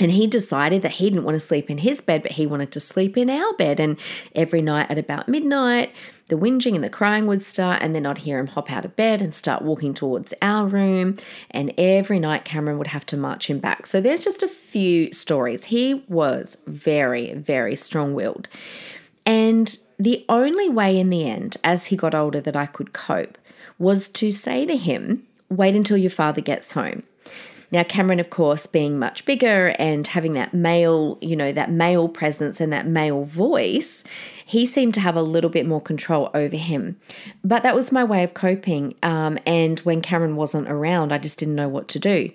And 0.00 0.10
he 0.10 0.26
decided 0.26 0.82
that 0.82 0.92
he 0.92 1.08
didn't 1.10 1.24
want 1.24 1.34
to 1.36 1.46
sleep 1.46 1.70
in 1.70 1.78
his 1.78 2.00
bed, 2.00 2.22
but 2.22 2.32
he 2.32 2.46
wanted 2.46 2.72
to 2.72 2.80
sleep 2.80 3.16
in 3.16 3.30
our 3.30 3.52
bed. 3.54 3.80
And 3.80 3.98
every 4.34 4.62
night 4.62 4.90
at 4.90 4.98
about 4.98 5.28
midnight, 5.28 5.92
the 6.28 6.36
whinging 6.36 6.74
and 6.74 6.82
the 6.82 6.90
crying 6.90 7.26
would 7.26 7.42
start, 7.42 7.82
and 7.82 7.94
then 7.94 8.06
I'd 8.06 8.18
hear 8.18 8.38
him 8.38 8.46
hop 8.46 8.72
out 8.72 8.84
of 8.84 8.96
bed 8.96 9.20
and 9.20 9.34
start 9.34 9.62
walking 9.62 9.94
towards 9.94 10.32
our 10.40 10.66
room. 10.66 11.16
And 11.50 11.72
every 11.76 12.18
night, 12.18 12.44
Cameron 12.44 12.78
would 12.78 12.88
have 12.88 13.06
to 13.06 13.16
march 13.16 13.48
him 13.48 13.58
back. 13.58 13.86
So 13.86 14.00
there's 14.00 14.24
just 14.24 14.42
a 14.42 14.48
few 14.48 15.12
stories. 15.12 15.66
He 15.66 16.02
was 16.08 16.56
very, 16.66 17.34
very 17.34 17.76
strong 17.76 18.14
willed. 18.14 18.48
And 19.26 19.78
the 19.98 20.24
only 20.28 20.68
way 20.68 20.98
in 20.98 21.10
the 21.10 21.28
end, 21.28 21.56
as 21.62 21.86
he 21.86 21.96
got 21.96 22.14
older, 22.14 22.40
that 22.40 22.56
I 22.56 22.66
could 22.66 22.92
cope 22.92 23.38
was 23.78 24.08
to 24.08 24.30
say 24.30 24.66
to 24.66 24.76
him, 24.76 25.24
Wait 25.50 25.76
until 25.76 25.96
your 25.96 26.10
father 26.10 26.40
gets 26.40 26.72
home. 26.72 27.02
Now, 27.74 27.82
Cameron, 27.82 28.20
of 28.20 28.30
course, 28.30 28.66
being 28.68 29.00
much 29.00 29.24
bigger 29.24 29.74
and 29.80 30.06
having 30.06 30.34
that 30.34 30.54
male, 30.54 31.18
you 31.20 31.34
know, 31.34 31.50
that 31.50 31.72
male 31.72 32.08
presence 32.08 32.60
and 32.60 32.72
that 32.72 32.86
male 32.86 33.24
voice, 33.24 34.04
he 34.46 34.64
seemed 34.64 34.94
to 34.94 35.00
have 35.00 35.16
a 35.16 35.22
little 35.22 35.50
bit 35.50 35.66
more 35.66 35.80
control 35.80 36.30
over 36.34 36.54
him. 36.54 36.96
But 37.42 37.64
that 37.64 37.74
was 37.74 37.90
my 37.90 38.04
way 38.04 38.22
of 38.22 38.32
coping. 38.32 38.94
Um, 39.02 39.40
and 39.44 39.80
when 39.80 40.02
Cameron 40.02 40.36
wasn't 40.36 40.70
around, 40.70 41.12
I 41.12 41.18
just 41.18 41.36
didn't 41.36 41.56
know 41.56 41.68
what 41.68 41.88
to 41.88 41.98
do. 41.98 42.30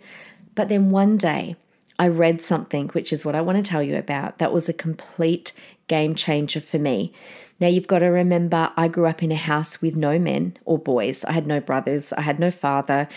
But 0.55 0.67
then 0.67 0.89
one 0.89 1.15
day, 1.15 1.55
I 2.00 2.08
read 2.08 2.41
something, 2.41 2.88
which 2.89 3.13
is 3.13 3.25
what 3.25 3.36
I 3.36 3.41
want 3.41 3.63
to 3.63 3.70
tell 3.70 3.84
you 3.84 3.98
about, 3.98 4.39
that 4.39 4.53
was 4.53 4.70
a 4.70 4.74
complete 4.74 5.51
game 5.88 6.15
changer 6.15 6.62
for 6.62 6.79
me. 6.79 7.12
Now, 7.60 7.68
you've 7.68 7.88
got 7.88 8.00
to 8.00 8.06
remember, 8.06 8.72
I 8.77 8.88
grew 8.88 9.06
up 9.06 9.22
in 9.22 9.34
a 9.34 9.36
house 9.36 9.82
with 9.82 9.98
no 9.98 10.18
men 10.18 10.56
or 10.63 10.79
boys. 10.79 11.25
I 11.25 11.34
had 11.34 11.46
no 11.46 11.60
brothers, 11.60 12.13
I 12.13 12.22
had 12.22 12.39
no 12.39 12.51
father. 12.51 13.10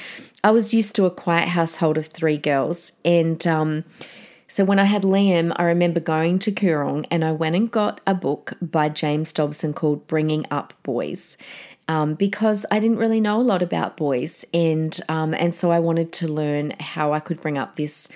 I 0.43 0.51
was 0.51 0.75
used 0.75 0.97
to 0.97 1.07
a 1.07 1.11
quiet 1.11 1.51
household 1.51 1.97
of 1.97 2.07
three 2.07 2.39
girls. 2.39 2.93
And 3.05 3.47
um, 3.47 3.85
so 4.49 4.65
when 4.65 4.81
I 4.81 4.85
had 4.85 5.03
Liam, 5.03 5.53
I 5.55 5.65
remember 5.65 6.01
going 6.01 6.41
to 6.41 6.51
Koorong 6.51 7.07
and 7.09 7.25
I 7.25 7.31
went 7.31 7.55
and 7.55 7.71
got 7.71 8.01
a 8.05 8.15
book 8.15 8.55
by 8.61 8.89
James 8.89 9.33
Dobson 9.33 9.73
called 9.73 10.09
Bringing 10.09 10.45
Up 10.51 10.75
Boys. 10.83 11.39
Um, 11.89 12.15
because 12.15 12.65
I 12.71 12.79
didn't 12.79 12.99
really 12.99 13.21
know 13.21 13.41
a 13.41 13.43
lot 13.43 13.61
about 13.61 13.97
boys, 13.97 14.47
and 14.55 14.99
um, 15.09 15.35
and 15.35 15.55
so 15.55 15.73
I 15.73 15.81
wanted 15.81 16.12
to 16.12 16.29
learn 16.29 16.75
how 16.79 17.12
I 17.12 17.19
could 17.19 17.41
bring 17.41 17.59
up 17.59 17.75
this 17.75 18.09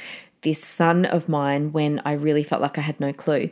this 0.46 0.64
son 0.64 1.04
of 1.04 1.28
mine 1.28 1.72
when 1.72 2.00
I 2.04 2.12
really 2.12 2.44
felt 2.44 2.62
like 2.62 2.78
I 2.78 2.82
had 2.82 3.00
no 3.00 3.12
clue. 3.12 3.50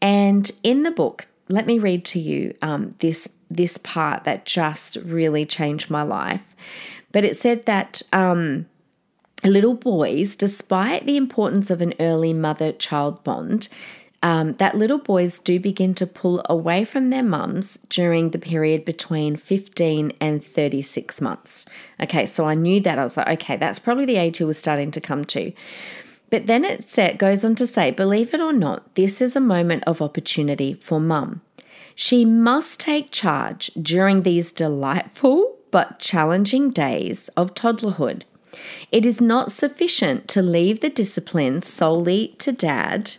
And 0.00 0.50
in 0.62 0.82
the 0.82 0.90
book, 0.90 1.26
let 1.50 1.66
me 1.66 1.78
read 1.78 2.06
to 2.06 2.18
you 2.18 2.56
um, 2.62 2.94
this 3.00 3.28
this 3.50 3.76
part 3.76 4.24
that 4.24 4.46
just 4.46 4.96
really 5.04 5.44
changed 5.44 5.90
my 5.90 6.02
life. 6.02 6.56
But 7.12 7.24
it 7.24 7.36
said 7.36 7.66
that 7.66 8.00
um, 8.14 8.64
little 9.44 9.74
boys, 9.74 10.36
despite 10.36 11.04
the 11.04 11.18
importance 11.18 11.70
of 11.70 11.82
an 11.82 11.92
early 12.00 12.32
mother 12.32 12.72
child 12.72 13.22
bond, 13.22 13.68
um, 14.22 14.54
that 14.54 14.74
little 14.74 14.98
boys 14.98 15.38
do 15.38 15.60
begin 15.60 15.94
to 15.96 16.06
pull 16.06 16.42
away 16.48 16.84
from 16.84 17.10
their 17.10 17.22
mums 17.22 17.78
during 17.90 18.30
the 18.30 18.38
period 18.38 18.86
between 18.86 19.36
15 19.36 20.12
and 20.18 20.44
36 20.44 21.20
months. 21.20 21.66
Okay, 22.00 22.24
so 22.24 22.46
I 22.46 22.54
knew 22.54 22.80
that. 22.80 22.98
I 22.98 23.04
was 23.04 23.18
like, 23.18 23.28
okay, 23.42 23.56
that's 23.56 23.78
probably 23.78 24.06
the 24.06 24.16
age 24.16 24.38
he 24.38 24.44
was 24.44 24.58
starting 24.58 24.90
to 24.92 25.00
come 25.00 25.26
to. 25.26 25.52
But 26.30 26.46
then 26.46 26.64
it 26.64 27.18
goes 27.18 27.44
on 27.44 27.54
to 27.56 27.66
say, 27.66 27.90
believe 27.90 28.34
it 28.34 28.40
or 28.40 28.52
not, 28.52 28.94
this 28.94 29.20
is 29.20 29.36
a 29.36 29.40
moment 29.40 29.84
of 29.86 30.02
opportunity 30.02 30.74
for 30.74 30.98
mum. 31.00 31.42
She 31.94 32.24
must 32.24 32.80
take 32.80 33.10
charge 33.10 33.70
during 33.80 34.22
these 34.22 34.52
delightful 34.52 35.56
but 35.70 35.98
challenging 35.98 36.70
days 36.70 37.28
of 37.36 37.54
toddlerhood. 37.54 38.22
It 38.90 39.04
is 39.04 39.20
not 39.20 39.52
sufficient 39.52 40.28
to 40.28 40.42
leave 40.42 40.80
the 40.80 40.88
discipline 40.88 41.62
solely 41.62 42.34
to 42.38 42.52
dad. 42.52 43.16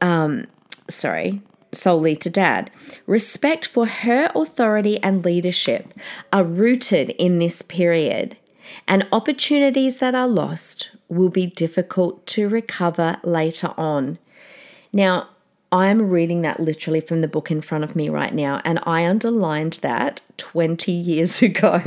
Um, 0.00 0.46
sorry, 0.90 1.40
solely 1.72 2.16
to 2.16 2.30
dad. 2.30 2.70
Respect 3.06 3.66
for 3.66 3.86
her 3.86 4.30
authority 4.34 5.02
and 5.02 5.24
leadership 5.24 5.94
are 6.32 6.44
rooted 6.44 7.10
in 7.10 7.38
this 7.38 7.62
period, 7.62 8.36
and 8.88 9.06
opportunities 9.12 9.98
that 9.98 10.14
are 10.14 10.28
lost 10.28 10.90
will 11.14 11.28
be 11.28 11.46
difficult 11.46 12.26
to 12.26 12.48
recover 12.48 13.18
later 13.22 13.72
on. 13.76 14.18
Now, 14.92 15.28
I'm 15.72 16.08
reading 16.08 16.42
that 16.42 16.60
literally 16.60 17.00
from 17.00 17.20
the 17.20 17.26
book 17.26 17.50
in 17.50 17.60
front 17.60 17.82
of 17.82 17.96
me 17.96 18.08
right 18.08 18.32
now, 18.32 18.60
and 18.64 18.78
I 18.84 19.04
underlined 19.04 19.74
that 19.82 20.20
20 20.36 20.92
years 21.10 21.42
ago. 21.42 21.82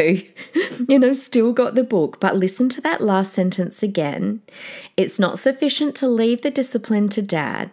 and 0.90 1.06
I've 1.06 1.18
still 1.18 1.54
got 1.54 1.76
the 1.76 1.84
book, 1.84 2.20
but 2.20 2.36
listen 2.36 2.68
to 2.70 2.82
that 2.82 3.00
last 3.00 3.34
sentence 3.34 3.82
again. 3.82 4.42
It's 4.98 5.20
not 5.20 5.40
sufficient 5.40 5.96
to 5.96 6.08
leave 6.10 6.42
the 6.42 6.52
discipline 6.52 7.08
to 7.10 7.22
dad. 7.22 7.72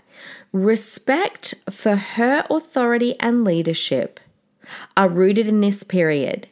Respect 0.52 1.54
for 1.68 1.96
her 1.96 2.44
authority 2.48 3.18
and 3.18 3.42
leadership 3.42 4.20
are 4.96 5.08
rooted 5.08 5.48
in 5.48 5.60
this 5.60 5.82
period 5.82 6.46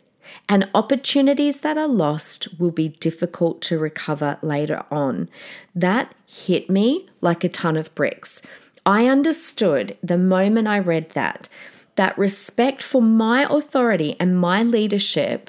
and 0.52 0.68
opportunities 0.74 1.60
that 1.60 1.78
are 1.78 1.88
lost 1.88 2.46
will 2.60 2.70
be 2.70 2.88
difficult 2.88 3.62
to 3.62 3.78
recover 3.78 4.36
later 4.42 4.84
on. 4.90 5.30
That 5.74 6.14
hit 6.26 6.68
me 6.68 7.08
like 7.22 7.42
a 7.42 7.48
ton 7.48 7.74
of 7.74 7.94
bricks. 7.94 8.42
I 8.84 9.06
understood 9.06 9.96
the 10.02 10.18
moment 10.18 10.68
I 10.68 10.78
read 10.78 11.12
that, 11.12 11.48
that 11.96 12.18
respect 12.18 12.82
for 12.82 13.00
my 13.00 13.46
authority 13.48 14.14
and 14.20 14.38
my 14.38 14.62
leadership 14.62 15.48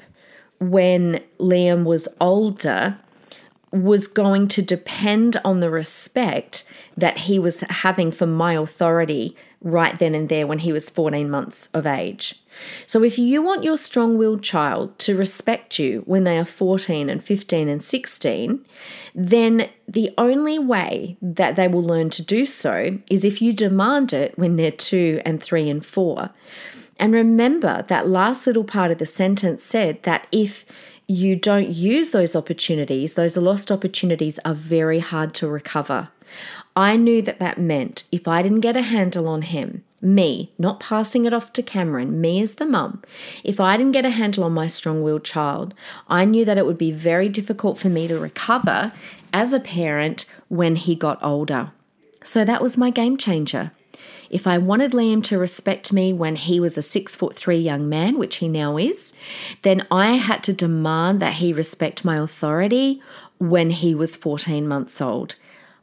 when 0.58 1.22
Liam 1.38 1.84
was 1.84 2.08
older 2.18 2.98
was 3.74 4.06
going 4.06 4.46
to 4.46 4.62
depend 4.62 5.36
on 5.44 5.58
the 5.58 5.68
respect 5.68 6.62
that 6.96 7.18
he 7.18 7.40
was 7.40 7.62
having 7.62 8.12
for 8.12 8.24
my 8.26 8.54
authority 8.54 9.36
right 9.60 9.98
then 9.98 10.14
and 10.14 10.28
there 10.28 10.46
when 10.46 10.60
he 10.60 10.72
was 10.72 10.88
14 10.88 11.28
months 11.28 11.68
of 11.74 11.84
age. 11.84 12.40
So, 12.86 13.02
if 13.02 13.18
you 13.18 13.42
want 13.42 13.64
your 13.64 13.76
strong 13.76 14.16
willed 14.16 14.44
child 14.44 14.96
to 15.00 15.16
respect 15.16 15.80
you 15.80 16.02
when 16.06 16.22
they 16.22 16.38
are 16.38 16.44
14 16.44 17.10
and 17.10 17.24
15 17.24 17.68
and 17.68 17.82
16, 17.82 18.64
then 19.12 19.68
the 19.88 20.14
only 20.16 20.58
way 20.58 21.16
that 21.20 21.56
they 21.56 21.66
will 21.66 21.82
learn 21.82 22.10
to 22.10 22.22
do 22.22 22.46
so 22.46 22.98
is 23.10 23.24
if 23.24 23.42
you 23.42 23.52
demand 23.52 24.12
it 24.12 24.38
when 24.38 24.54
they're 24.54 24.70
2 24.70 25.20
and 25.24 25.42
3 25.42 25.68
and 25.68 25.84
4. 25.84 26.30
And 27.00 27.12
remember 27.12 27.82
that 27.88 28.06
last 28.06 28.46
little 28.46 28.62
part 28.62 28.92
of 28.92 28.98
the 28.98 29.06
sentence 29.06 29.64
said 29.64 30.00
that 30.04 30.28
if 30.30 30.64
you 31.06 31.36
don't 31.36 31.68
use 31.68 32.10
those 32.10 32.34
opportunities, 32.34 33.14
those 33.14 33.36
lost 33.36 33.70
opportunities 33.70 34.38
are 34.44 34.54
very 34.54 35.00
hard 35.00 35.34
to 35.34 35.48
recover. 35.48 36.08
I 36.76 36.96
knew 36.96 37.22
that 37.22 37.38
that 37.38 37.58
meant 37.58 38.04
if 38.10 38.26
I 38.26 38.42
didn't 38.42 38.60
get 38.60 38.76
a 38.76 38.82
handle 38.82 39.28
on 39.28 39.42
him, 39.42 39.84
me, 40.00 40.52
not 40.58 40.80
passing 40.80 41.24
it 41.24 41.32
off 41.32 41.52
to 41.54 41.62
Cameron, 41.62 42.20
me 42.20 42.40
as 42.42 42.54
the 42.54 42.66
mum, 42.66 43.02
if 43.42 43.60
I 43.60 43.76
didn't 43.76 43.92
get 43.92 44.04
a 44.04 44.10
handle 44.10 44.44
on 44.44 44.52
my 44.52 44.66
strong 44.66 45.02
willed 45.02 45.24
child, 45.24 45.74
I 46.08 46.24
knew 46.24 46.44
that 46.44 46.58
it 46.58 46.66
would 46.66 46.78
be 46.78 46.90
very 46.92 47.28
difficult 47.28 47.78
for 47.78 47.88
me 47.88 48.08
to 48.08 48.18
recover 48.18 48.92
as 49.32 49.52
a 49.52 49.60
parent 49.60 50.24
when 50.48 50.76
he 50.76 50.94
got 50.94 51.22
older. 51.22 51.70
So 52.22 52.44
that 52.44 52.62
was 52.62 52.76
my 52.76 52.90
game 52.90 53.16
changer. 53.16 53.72
If 54.30 54.46
I 54.46 54.58
wanted 54.58 54.92
Liam 54.92 55.22
to 55.24 55.38
respect 55.38 55.92
me 55.92 56.12
when 56.12 56.36
he 56.36 56.60
was 56.60 56.78
a 56.78 56.82
six 56.82 57.14
foot 57.14 57.34
three 57.34 57.58
young 57.58 57.88
man, 57.88 58.18
which 58.18 58.36
he 58.36 58.48
now 58.48 58.76
is, 58.76 59.12
then 59.62 59.86
I 59.90 60.12
had 60.12 60.42
to 60.44 60.52
demand 60.52 61.20
that 61.20 61.34
he 61.34 61.52
respect 61.52 62.04
my 62.04 62.16
authority 62.16 63.02
when 63.38 63.70
he 63.70 63.94
was 63.94 64.16
14 64.16 64.66
months 64.66 65.00
old. 65.00 65.34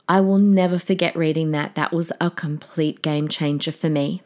I 0.07 0.19
will 0.21 0.37
never 0.37 0.77
forget 0.77 1.15
reading 1.15 1.51
that. 1.51 1.75
That 1.75 1.93
was 1.93 2.11
a 2.19 2.29
complete 2.29 3.01
game 3.01 3.27
changer 3.27 3.71
for 3.71 3.89
me. 3.89 4.21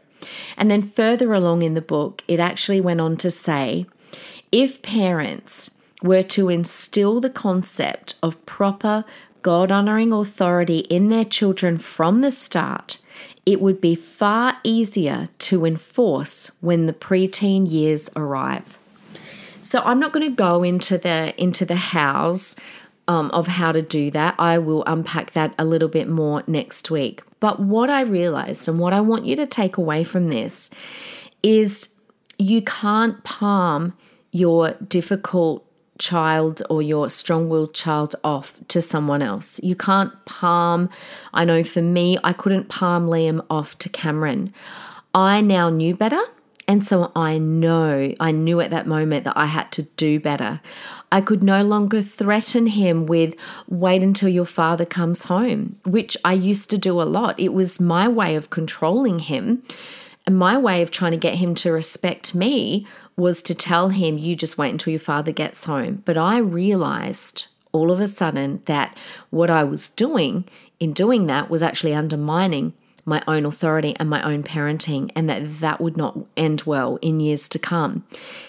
And 0.57 0.71
then 0.71 0.81
further 0.81 1.33
along 1.33 1.61
in 1.61 1.73
the 1.73 1.81
book, 1.81 2.23
it 2.27 2.39
actually 2.39 2.81
went 2.81 3.01
on 3.01 3.17
to 3.17 3.29
say 3.29 3.85
if 4.51 4.81
parents 4.81 5.71
were 6.01 6.23
to 6.23 6.49
instill 6.49 7.19
the 7.19 7.29
concept 7.29 8.15
of 8.23 8.43
proper 8.45 9.05
God 9.41 9.69
honoring 9.69 10.11
authority 10.11 10.79
in 10.79 11.09
their 11.09 11.25
children 11.25 11.77
from 11.77 12.21
the 12.21 12.31
start, 12.31 12.97
it 13.45 13.61
would 13.61 13.79
be 13.79 13.95
far 13.95 14.57
easier 14.63 15.27
to 15.39 15.65
enforce 15.65 16.51
when 16.61 16.87
the 16.87 16.93
preteen 16.93 17.69
years 17.69 18.09
arrive. 18.15 18.77
So 19.61 19.81
I'm 19.81 19.99
not 19.99 20.13
going 20.13 20.27
to 20.29 20.35
go 20.35 20.63
into 20.63 20.97
the 20.97 21.33
into 21.41 21.65
the 21.65 21.75
hows 21.75 22.55
um, 23.07 23.29
of 23.31 23.47
how 23.47 23.71
to 23.71 23.81
do 23.81 24.11
that. 24.11 24.35
I 24.39 24.57
will 24.57 24.83
unpack 24.85 25.31
that 25.31 25.53
a 25.59 25.65
little 25.65 25.87
bit 25.89 26.07
more 26.07 26.43
next 26.47 26.89
week. 26.89 27.21
But 27.39 27.59
what 27.59 27.89
I 27.89 28.01
realized 28.01 28.67
and 28.67 28.79
what 28.79 28.93
I 28.93 29.01
want 29.01 29.25
you 29.25 29.35
to 29.35 29.45
take 29.45 29.77
away 29.77 30.03
from 30.03 30.29
this 30.29 30.69
is 31.43 31.89
you 32.37 32.61
can't 32.61 33.23
palm 33.23 33.93
your 34.31 34.71
difficult 34.87 35.65
child 35.97 36.61
or 36.69 36.81
your 36.81 37.09
strong 37.09 37.49
willed 37.49 37.73
child 37.73 38.15
off 38.23 38.59
to 38.67 38.81
someone 38.81 39.21
else. 39.21 39.59
You 39.63 39.75
can't 39.75 40.13
palm, 40.25 40.89
I 41.33 41.45
know 41.45 41.63
for 41.63 41.81
me, 41.81 42.17
I 42.23 42.33
couldn't 42.33 42.69
palm 42.69 43.07
Liam 43.07 43.45
off 43.49 43.77
to 43.79 43.89
Cameron. 43.89 44.53
I 45.13 45.41
now 45.41 45.69
knew 45.69 45.95
better. 45.95 46.21
And 46.67 46.83
so 46.83 47.11
I 47.15 47.37
know, 47.37 48.13
I 48.19 48.31
knew 48.31 48.59
at 48.59 48.71
that 48.71 48.87
moment 48.87 49.23
that 49.25 49.37
I 49.37 49.45
had 49.45 49.71
to 49.73 49.83
do 49.83 50.19
better. 50.19 50.61
I 51.11 51.21
could 51.21 51.43
no 51.43 51.63
longer 51.63 52.01
threaten 52.01 52.67
him 52.67 53.05
with, 53.05 53.35
wait 53.69 54.01
until 54.01 54.29
your 54.29 54.45
father 54.45 54.85
comes 54.85 55.23
home, 55.23 55.77
which 55.85 56.17
I 56.25 56.33
used 56.33 56.71
to 56.71 56.77
do 56.77 56.99
a 56.99 57.03
lot. 57.03 57.39
It 57.39 57.53
was 57.53 57.79
my 57.79 58.07
way 58.07 58.35
of 58.35 58.49
controlling 58.49 59.19
him. 59.19 59.63
And 60.27 60.39
my 60.39 60.57
way 60.57 60.81
of 60.81 60.89
trying 60.89 61.11
to 61.11 61.17
get 61.17 61.35
him 61.35 61.53
to 61.55 61.71
respect 61.71 62.33
me 62.33 62.87
was 63.17 63.41
to 63.43 63.55
tell 63.55 63.89
him, 63.89 64.17
you 64.17 64.35
just 64.35 64.57
wait 64.57 64.71
until 64.71 64.91
your 64.91 64.99
father 64.99 65.31
gets 65.31 65.65
home. 65.65 66.03
But 66.05 66.17
I 66.17 66.37
realized 66.37 67.47
all 67.71 67.91
of 67.91 67.99
a 67.99 68.07
sudden 68.07 68.61
that 68.65 68.97
what 69.29 69.49
I 69.49 69.63
was 69.63 69.89
doing 69.89 70.45
in 70.79 70.93
doing 70.93 71.27
that 71.27 71.49
was 71.49 71.63
actually 71.63 71.93
undermining 71.93 72.73
my 73.05 73.21
own 73.27 73.45
authority 73.45 73.95
and 73.99 74.09
my 74.09 74.21
own 74.23 74.41
parenting, 74.41 75.11
and 75.15 75.29
that 75.29 75.59
that 75.59 75.79
would 75.79 75.95
not 75.95 76.25
end 76.35 76.63
well 76.65 76.97
in 77.03 77.19
years 77.19 77.47
to 77.47 77.59
come. 77.59 78.03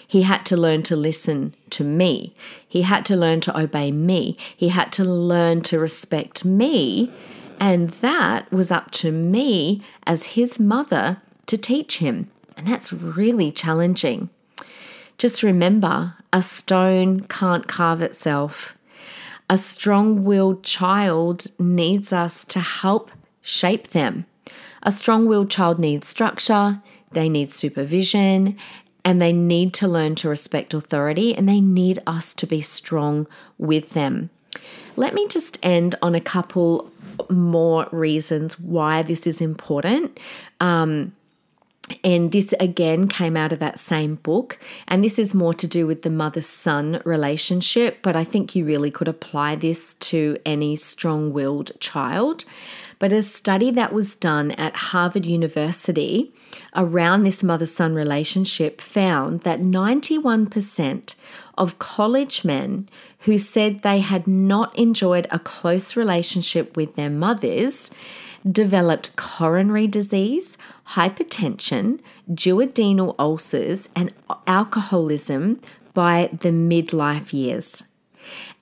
He 0.07 0.23
had 0.23 0.45
to 0.47 0.57
learn 0.57 0.81
to 0.83 0.95
listen 0.95 1.53
to 1.69 1.83
me. 1.83 2.33
He 2.67 2.81
had 2.81 3.05
to 3.05 3.15
learn 3.15 3.39
to 3.41 3.57
obey 3.57 3.91
me. 3.91 4.35
He 4.55 4.69
had 4.69 4.91
to 4.93 5.03
learn 5.03 5.61
to 5.63 5.77
respect 5.77 6.43
me. 6.43 7.11
And 7.59 7.89
that 7.89 8.51
was 8.51 8.71
up 8.71 8.89
to 8.91 9.11
me 9.11 9.83
as 10.07 10.33
his 10.33 10.59
mother 10.59 11.21
to 11.45 11.57
teach 11.57 11.99
him. 11.99 12.31
And 12.55 12.67
that's 12.67 12.91
really 12.91 13.51
challenging. 13.51 14.31
Just 15.17 15.41
remember 15.41 16.13
a 16.31 16.41
stone 16.41 17.21
can't 17.21 17.67
carve 17.67 18.01
itself. 18.01 18.77
A 19.49 19.57
strong 19.57 20.23
willed 20.23 20.63
child 20.63 21.47
needs 21.57 22.13
us 22.13 22.45
to 22.45 22.59
help 22.59 23.11
shape 23.41 23.89
them. 23.89 24.25
A 24.83 24.91
strong 24.91 25.25
willed 25.25 25.49
child 25.49 25.79
needs 25.79 26.07
structure, 26.07 26.81
they 27.11 27.29
need 27.29 27.51
supervision, 27.51 28.57
and 29.03 29.19
they 29.19 29.33
need 29.33 29.73
to 29.75 29.87
learn 29.87 30.15
to 30.15 30.29
respect 30.29 30.73
authority, 30.73 31.33
and 31.33 31.47
they 31.47 31.61
need 31.61 31.99
us 32.05 32.33
to 32.35 32.45
be 32.45 32.61
strong 32.61 33.25
with 33.57 33.91
them. 33.91 34.29
Let 34.97 35.13
me 35.13 35.27
just 35.27 35.57
end 35.63 35.95
on 36.01 36.13
a 36.13 36.21
couple 36.21 36.91
more 37.29 37.87
reasons 37.91 38.59
why 38.59 39.01
this 39.01 39.25
is 39.25 39.41
important. 39.41 40.19
Um, 40.59 41.13
and 42.03 42.31
this 42.31 42.53
again 42.59 43.07
came 43.07 43.37
out 43.37 43.53
of 43.53 43.59
that 43.59 43.79
same 43.79 44.15
book. 44.15 44.59
And 44.87 45.03
this 45.03 45.17
is 45.17 45.33
more 45.33 45.53
to 45.53 45.67
do 45.67 45.87
with 45.87 46.01
the 46.01 46.09
mother 46.09 46.41
son 46.41 47.01
relationship, 47.05 47.99
but 48.01 48.15
I 48.15 48.23
think 48.23 48.55
you 48.55 48.65
really 48.65 48.91
could 48.91 49.07
apply 49.07 49.55
this 49.55 49.93
to 49.95 50.37
any 50.45 50.75
strong 50.75 51.31
willed 51.31 51.71
child. 51.79 52.43
But 52.99 53.13
a 53.13 53.21
study 53.21 53.71
that 53.71 53.93
was 53.93 54.15
done 54.15 54.51
at 54.51 54.75
Harvard 54.75 55.25
University 55.25 56.33
around 56.75 57.23
this 57.23 57.43
mother 57.43 57.65
son 57.65 57.93
relationship 57.93 58.81
found 58.81 59.41
that 59.41 59.61
91% 59.61 61.15
of 61.57 61.79
college 61.79 62.43
men 62.43 62.89
who 63.21 63.37
said 63.37 63.81
they 63.81 63.99
had 63.99 64.27
not 64.27 64.77
enjoyed 64.77 65.27
a 65.31 65.39
close 65.39 65.95
relationship 65.95 66.75
with 66.75 66.95
their 66.95 67.09
mothers 67.09 67.91
developed 68.49 69.15
coronary 69.15 69.87
disease, 69.87 70.57
hypertension, 70.91 71.99
duodenal 72.31 73.15
ulcers, 73.19 73.89
and 73.95 74.13
alcoholism 74.45 75.59
by 75.93 76.29
the 76.31 76.49
midlife 76.49 77.33
years. 77.33 77.83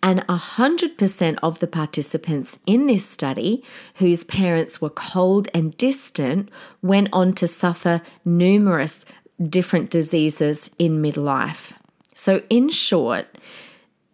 And 0.01 0.25
100% 0.27 1.39
of 1.41 1.59
the 1.59 1.67
participants 1.67 2.59
in 2.65 2.87
this 2.87 3.07
study, 3.07 3.63
whose 3.95 4.23
parents 4.23 4.79
were 4.79 4.89
cold 4.91 5.47
and 5.53 5.75
distant, 5.77 6.49
went 6.81 7.09
on 7.11 7.33
to 7.33 7.47
suffer 7.47 8.01
numerous 8.23 9.05
different 9.41 9.89
diseases 9.89 10.71
in 10.77 11.01
midlife. 11.01 11.73
So, 12.13 12.43
in 12.49 12.69
short, 12.69 13.37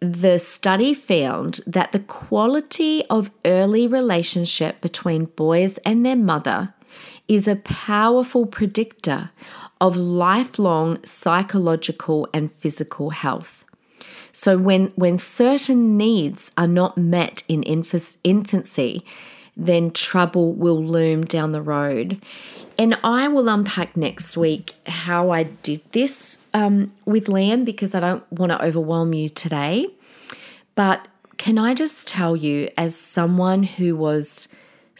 the 0.00 0.38
study 0.38 0.94
found 0.94 1.60
that 1.66 1.92
the 1.92 2.00
quality 2.00 3.04
of 3.08 3.30
early 3.44 3.86
relationship 3.86 4.80
between 4.80 5.26
boys 5.26 5.78
and 5.78 6.04
their 6.04 6.16
mother 6.16 6.74
is 7.28 7.48
a 7.48 7.56
powerful 7.56 8.46
predictor 8.46 9.30
of 9.80 9.96
lifelong 9.96 11.02
psychological 11.04 12.28
and 12.32 12.52
physical 12.52 13.10
health. 13.10 13.64
So 14.32 14.56
when 14.56 14.92
when 14.96 15.18
certain 15.18 15.96
needs 15.96 16.50
are 16.56 16.66
not 16.66 16.96
met 16.96 17.42
in 17.48 17.62
infancy, 17.62 19.04
then 19.56 19.90
trouble 19.90 20.54
will 20.54 20.82
loom 20.82 21.24
down 21.24 21.52
the 21.52 21.62
road. 21.62 22.20
And 22.78 22.98
I 23.04 23.28
will 23.28 23.48
unpack 23.48 23.96
next 23.96 24.36
week 24.36 24.72
how 24.86 25.30
I 25.30 25.42
did 25.42 25.82
this 25.92 26.38
um, 26.54 26.92
with 27.04 27.26
Liam 27.26 27.64
because 27.64 27.94
I 27.94 28.00
don't 28.00 28.32
want 28.32 28.50
to 28.50 28.64
overwhelm 28.64 29.12
you 29.12 29.28
today. 29.28 29.88
But 30.74 31.06
can 31.36 31.58
I 31.58 31.74
just 31.74 32.08
tell 32.08 32.34
you, 32.34 32.70
as 32.78 32.96
someone 32.96 33.64
who 33.64 33.94
was 33.94 34.48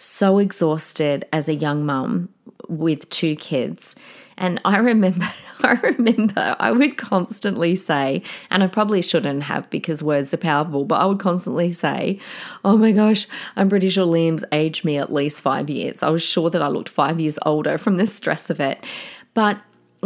so 0.02 0.38
exhausted 0.38 1.24
as 1.32 1.48
a 1.48 1.54
young 1.54 1.86
mum 1.86 2.28
with 2.68 3.08
two 3.10 3.36
kids, 3.36 3.96
and 4.36 4.60
I 4.64 4.78
remember, 4.78 5.32
I 5.62 5.72
remember 5.74 6.56
I 6.58 6.72
would 6.72 6.96
constantly 6.96 7.76
say, 7.76 8.22
and 8.50 8.62
I 8.62 8.66
probably 8.66 9.02
shouldn't 9.02 9.44
have 9.44 9.70
because 9.70 10.02
words 10.02 10.34
are 10.34 10.38
powerful, 10.38 10.84
but 10.84 11.00
I 11.00 11.06
would 11.06 11.20
constantly 11.20 11.72
say, 11.72 12.18
Oh 12.64 12.76
my 12.76 12.92
gosh, 12.92 13.26
I'm 13.56 13.68
pretty 13.68 13.88
sure 13.88 14.06
Liam's 14.06 14.44
aged 14.52 14.84
me 14.84 14.98
at 14.98 15.12
least 15.12 15.40
five 15.40 15.70
years. 15.70 16.02
I 16.02 16.10
was 16.10 16.22
sure 16.22 16.50
that 16.50 16.62
I 16.62 16.68
looked 16.68 16.88
five 16.88 17.20
years 17.20 17.38
older 17.46 17.78
from 17.78 17.96
the 17.96 18.06
stress 18.06 18.50
of 18.50 18.60
it. 18.60 18.82
But 19.34 19.58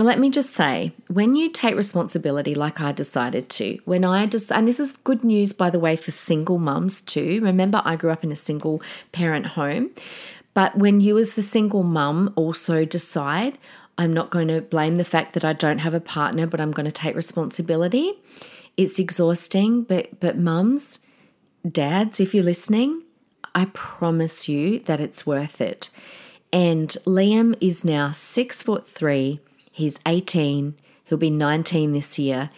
let 0.04 0.18
me 0.18 0.30
just 0.30 0.50
say, 0.50 0.92
when 1.09 1.37
you 1.37 1.50
take 1.50 1.74
responsibility 1.74 2.54
like 2.54 2.80
I 2.80 2.92
decided 2.92 3.48
to, 3.50 3.78
when 3.87 4.04
I 4.04 4.26
just, 4.26 4.52
and 4.52 4.68
this 4.68 4.78
is 4.78 4.98
good 4.98 5.24
news, 5.24 5.54
by 5.54 5.70
the 5.70 5.78
way, 5.78 5.96
for 5.96 6.11
single 6.11 6.59
mums 6.59 7.00
too. 7.00 7.40
Remember, 7.42 7.80
I 7.85 7.96
grew 7.96 8.11
up 8.11 8.22
in 8.22 8.30
a 8.30 8.37
single 8.37 8.82
parent 9.12 9.46
home. 9.46 9.90
But 10.52 10.76
when 10.76 11.00
you, 11.00 11.18
as 11.18 11.35
the 11.35 11.42
single 11.42 11.82
mum, 11.82 12.32
also 12.37 12.85
decide, 12.85 13.59
I'm 13.98 14.12
not 14.12 14.30
going 14.30 14.48
to 14.48 14.61
blame 14.61 14.96
the 14.96 15.04
fact 15.04 15.32
that 15.32 15.44
I 15.44 15.52
don't 15.52 15.78
have 15.78 15.94
a 15.94 16.00
partner, 16.00 16.46
but 16.46 16.61
I'm 16.61 16.72
going 16.72 16.87
to 16.87 16.92
take 16.92 17.16
responsibility. 17.16 18.14
It's 18.76 18.98
exhausting, 18.98 19.82
but 19.82 20.20
but 20.20 20.37
mums, 20.37 21.00
dads, 21.66 22.20
if 22.20 22.35
you're 22.35 22.44
listening, 22.44 23.02
I 23.54 23.66
promise 23.72 24.48
you 24.48 24.80
that 24.80 25.00
it's 25.00 25.26
worth 25.26 25.62
it. 25.62 25.88
And 26.52 26.88
Liam 27.06 27.56
is 27.61 27.85
now 27.85 28.11
six 28.12 28.62
foot 28.62 28.87
three. 28.88 29.40
He's 29.76 30.00
18. 30.06 30.74
He'll 31.04 31.18
be 31.18 31.28
19 31.28 31.92
this 31.92 32.18
year. 32.18 32.48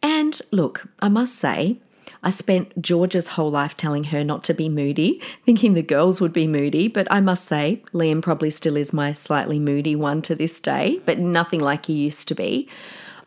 And 0.00 0.40
look, 0.52 0.86
I 1.00 1.08
must 1.08 1.34
say, 1.34 1.80
I 2.22 2.30
spent 2.30 2.80
George's 2.80 3.30
whole 3.30 3.50
life 3.50 3.76
telling 3.76 4.04
her 4.04 4.22
not 4.22 4.44
to 4.44 4.54
be 4.54 4.68
moody, 4.68 5.20
thinking 5.44 5.74
the 5.74 5.82
girls 5.82 6.20
would 6.20 6.32
be 6.32 6.46
moody, 6.46 6.86
but 6.86 7.08
I 7.10 7.20
must 7.20 7.46
say, 7.46 7.82
Liam 7.92 8.22
probably 8.22 8.52
still 8.52 8.76
is 8.76 8.92
my 8.92 9.10
slightly 9.10 9.58
moody 9.58 9.96
one 9.96 10.22
to 10.22 10.36
this 10.36 10.60
day, 10.60 11.00
but 11.04 11.18
nothing 11.18 11.58
like 11.58 11.86
he 11.86 11.94
used 11.94 12.28
to 12.28 12.36
be. 12.36 12.68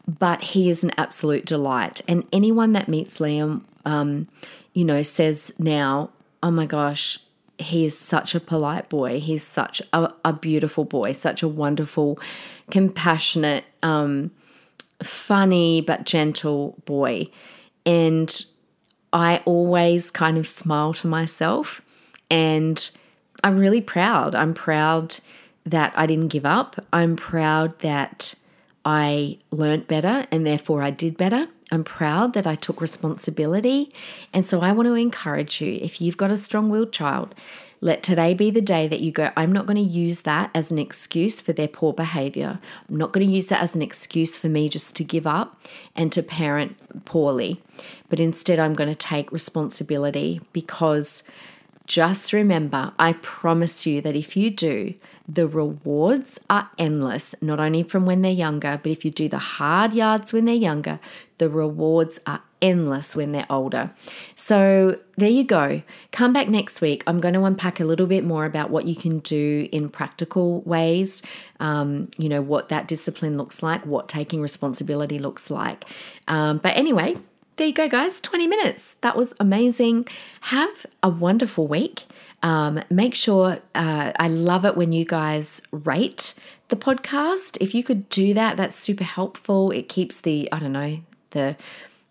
But 0.07 0.41
he 0.41 0.69
is 0.69 0.85
an 0.85 0.93
absolute 0.95 1.45
delight. 1.45 1.99
And 2.07 2.25
anyone 2.31 2.71
that 2.71 2.87
meets 2.87 3.19
Liam, 3.19 3.63
um, 3.83 4.29
you 4.71 4.85
know, 4.85 5.01
says 5.01 5.51
now, 5.59 6.11
oh 6.41 6.51
my 6.51 6.65
gosh, 6.65 7.19
he 7.61 7.85
is 7.85 7.97
such 7.97 8.35
a 8.35 8.39
polite 8.39 8.89
boy. 8.89 9.19
He's 9.19 9.43
such 9.43 9.81
a, 9.93 10.13
a 10.25 10.33
beautiful 10.33 10.85
boy, 10.85 11.13
such 11.13 11.43
a 11.43 11.47
wonderful, 11.47 12.19
compassionate, 12.69 13.65
um, 13.83 14.31
funny 15.03 15.81
but 15.81 16.03
gentle 16.03 16.75
boy. 16.85 17.29
And 17.85 18.45
I 19.13 19.41
always 19.45 20.11
kind 20.11 20.37
of 20.37 20.47
smile 20.47 20.93
to 20.95 21.07
myself 21.07 21.81
and 22.29 22.89
I'm 23.43 23.57
really 23.57 23.81
proud. 23.81 24.35
I'm 24.35 24.53
proud 24.53 25.19
that 25.65 25.93
I 25.95 26.05
didn't 26.05 26.29
give 26.29 26.45
up. 26.45 26.83
I'm 26.93 27.15
proud 27.15 27.79
that 27.79 28.35
I 28.85 29.39
learnt 29.51 29.87
better 29.87 30.25
and 30.31 30.45
therefore 30.45 30.81
I 30.81 30.91
did 30.91 31.17
better. 31.17 31.47
I'm 31.71 31.83
proud 31.83 32.33
that 32.33 32.45
I 32.45 32.55
took 32.55 32.81
responsibility. 32.81 33.93
And 34.33 34.45
so 34.45 34.61
I 34.61 34.71
want 34.73 34.87
to 34.87 34.93
encourage 34.93 35.61
you 35.61 35.79
if 35.81 36.01
you've 36.01 36.17
got 36.17 36.31
a 36.31 36.37
strong 36.37 36.69
willed 36.69 36.91
child, 36.91 37.33
let 37.83 38.03
today 38.03 38.35
be 38.35 38.51
the 38.51 38.61
day 38.61 38.87
that 38.87 38.99
you 38.99 39.11
go, 39.11 39.31
I'm 39.35 39.51
not 39.51 39.65
going 39.65 39.77
to 39.77 39.81
use 39.81 40.21
that 40.21 40.51
as 40.53 40.71
an 40.71 40.77
excuse 40.77 41.41
for 41.41 41.51
their 41.51 41.67
poor 41.67 41.93
behavior. 41.93 42.59
I'm 42.87 42.97
not 42.97 43.11
going 43.11 43.25
to 43.25 43.33
use 43.33 43.47
that 43.47 43.63
as 43.63 43.75
an 43.75 43.81
excuse 43.81 44.37
for 44.37 44.49
me 44.49 44.69
just 44.69 44.95
to 44.97 45.03
give 45.03 45.25
up 45.25 45.59
and 45.95 46.11
to 46.11 46.21
parent 46.21 47.05
poorly. 47.05 47.59
But 48.07 48.19
instead, 48.19 48.59
I'm 48.59 48.75
going 48.75 48.89
to 48.89 48.95
take 48.95 49.31
responsibility 49.31 50.41
because 50.53 51.23
just 51.87 52.33
remember, 52.33 52.93
I 52.99 53.13
promise 53.13 53.87
you 53.87 53.99
that 54.01 54.15
if 54.15 54.37
you 54.37 54.51
do, 54.51 54.93
the 55.33 55.47
rewards 55.47 56.39
are 56.49 56.69
endless, 56.77 57.33
not 57.41 57.59
only 57.59 57.83
from 57.83 58.05
when 58.05 58.21
they're 58.21 58.31
younger, 58.31 58.79
but 58.83 58.91
if 58.91 59.05
you 59.05 59.11
do 59.11 59.29
the 59.29 59.37
hard 59.37 59.93
yards 59.93 60.33
when 60.33 60.43
they're 60.43 60.53
younger, 60.53 60.99
the 61.37 61.49
rewards 61.49 62.19
are 62.27 62.41
endless 62.61 63.15
when 63.15 63.31
they're 63.31 63.45
older. 63.49 63.91
So 64.35 64.99
there 65.15 65.29
you 65.29 65.45
go. 65.45 65.83
Come 66.11 66.33
back 66.33 66.49
next 66.49 66.81
week. 66.81 67.03
I'm 67.07 67.21
going 67.21 67.33
to 67.33 67.45
unpack 67.45 67.79
a 67.79 67.85
little 67.85 68.07
bit 68.07 68.25
more 68.25 68.43
about 68.43 68.71
what 68.71 68.85
you 68.85 68.95
can 68.95 69.19
do 69.19 69.69
in 69.71 69.89
practical 69.89 70.61
ways. 70.61 71.23
Um, 71.61 72.11
you 72.17 72.27
know, 72.27 72.41
what 72.41 72.67
that 72.69 72.87
discipline 72.87 73.37
looks 73.37 73.63
like, 73.63 73.85
what 73.85 74.09
taking 74.09 74.41
responsibility 74.41 75.17
looks 75.17 75.49
like. 75.49 75.85
Um, 76.27 76.57
but 76.57 76.75
anyway, 76.75 77.15
there 77.55 77.67
you 77.67 77.73
go, 77.73 77.87
guys. 77.87 78.19
20 78.19 78.47
minutes. 78.47 78.95
That 79.01 79.15
was 79.15 79.33
amazing. 79.39 80.05
Have 80.41 80.85
a 81.01 81.09
wonderful 81.09 81.67
week. 81.67 82.05
Um, 82.43 82.81
make 82.89 83.15
sure, 83.15 83.59
uh, 83.75 84.11
I 84.17 84.27
love 84.27 84.65
it 84.65 84.75
when 84.75 84.91
you 84.91 85.05
guys 85.05 85.61
rate 85.71 86.33
the 86.69 86.75
podcast. 86.75 87.57
If 87.61 87.75
you 87.75 87.83
could 87.83 88.09
do 88.09 88.33
that, 88.33 88.57
that's 88.57 88.75
super 88.75 89.03
helpful. 89.03 89.71
It 89.71 89.89
keeps 89.89 90.21
the, 90.21 90.49
I 90.51 90.59
don't 90.59 90.73
know, 90.73 90.99
the, 91.31 91.55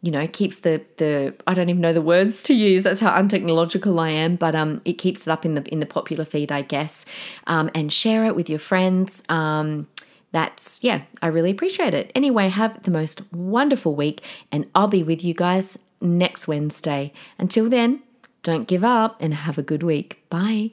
you 0.02 0.10
know, 0.10 0.26
keeps 0.26 0.60
the 0.60 0.82
the 0.96 1.34
I 1.46 1.54
don't 1.54 1.68
even 1.68 1.82
know 1.82 1.92
the 1.92 2.00
words 2.00 2.42
to 2.44 2.54
use. 2.54 2.84
That's 2.84 3.00
how 3.00 3.10
untechnological 3.10 3.98
I 4.00 4.10
am, 4.10 4.36
but 4.36 4.54
um, 4.54 4.80
it 4.84 4.94
keeps 4.94 5.26
it 5.26 5.30
up 5.30 5.44
in 5.44 5.54
the 5.54 5.62
in 5.70 5.80
the 5.80 5.86
popular 5.86 6.24
feed, 6.24 6.50
I 6.50 6.62
guess. 6.62 7.04
Um, 7.46 7.70
and 7.74 7.92
share 7.92 8.24
it 8.24 8.34
with 8.34 8.48
your 8.48 8.58
friends. 8.58 9.22
Um, 9.28 9.88
that's 10.32 10.82
yeah, 10.82 11.02
I 11.20 11.26
really 11.26 11.50
appreciate 11.50 11.92
it. 11.92 12.10
Anyway, 12.14 12.48
have 12.48 12.82
the 12.84 12.90
most 12.90 13.20
wonderful 13.32 13.94
week, 13.94 14.22
and 14.50 14.70
I'll 14.74 14.88
be 14.88 15.02
with 15.02 15.22
you 15.22 15.34
guys 15.34 15.78
next 16.00 16.48
Wednesday. 16.48 17.12
Until 17.38 17.68
then, 17.68 18.02
don't 18.42 18.68
give 18.68 18.84
up 18.84 19.16
and 19.20 19.34
have 19.34 19.58
a 19.58 19.62
good 19.62 19.82
week. 19.82 20.22
Bye. 20.30 20.72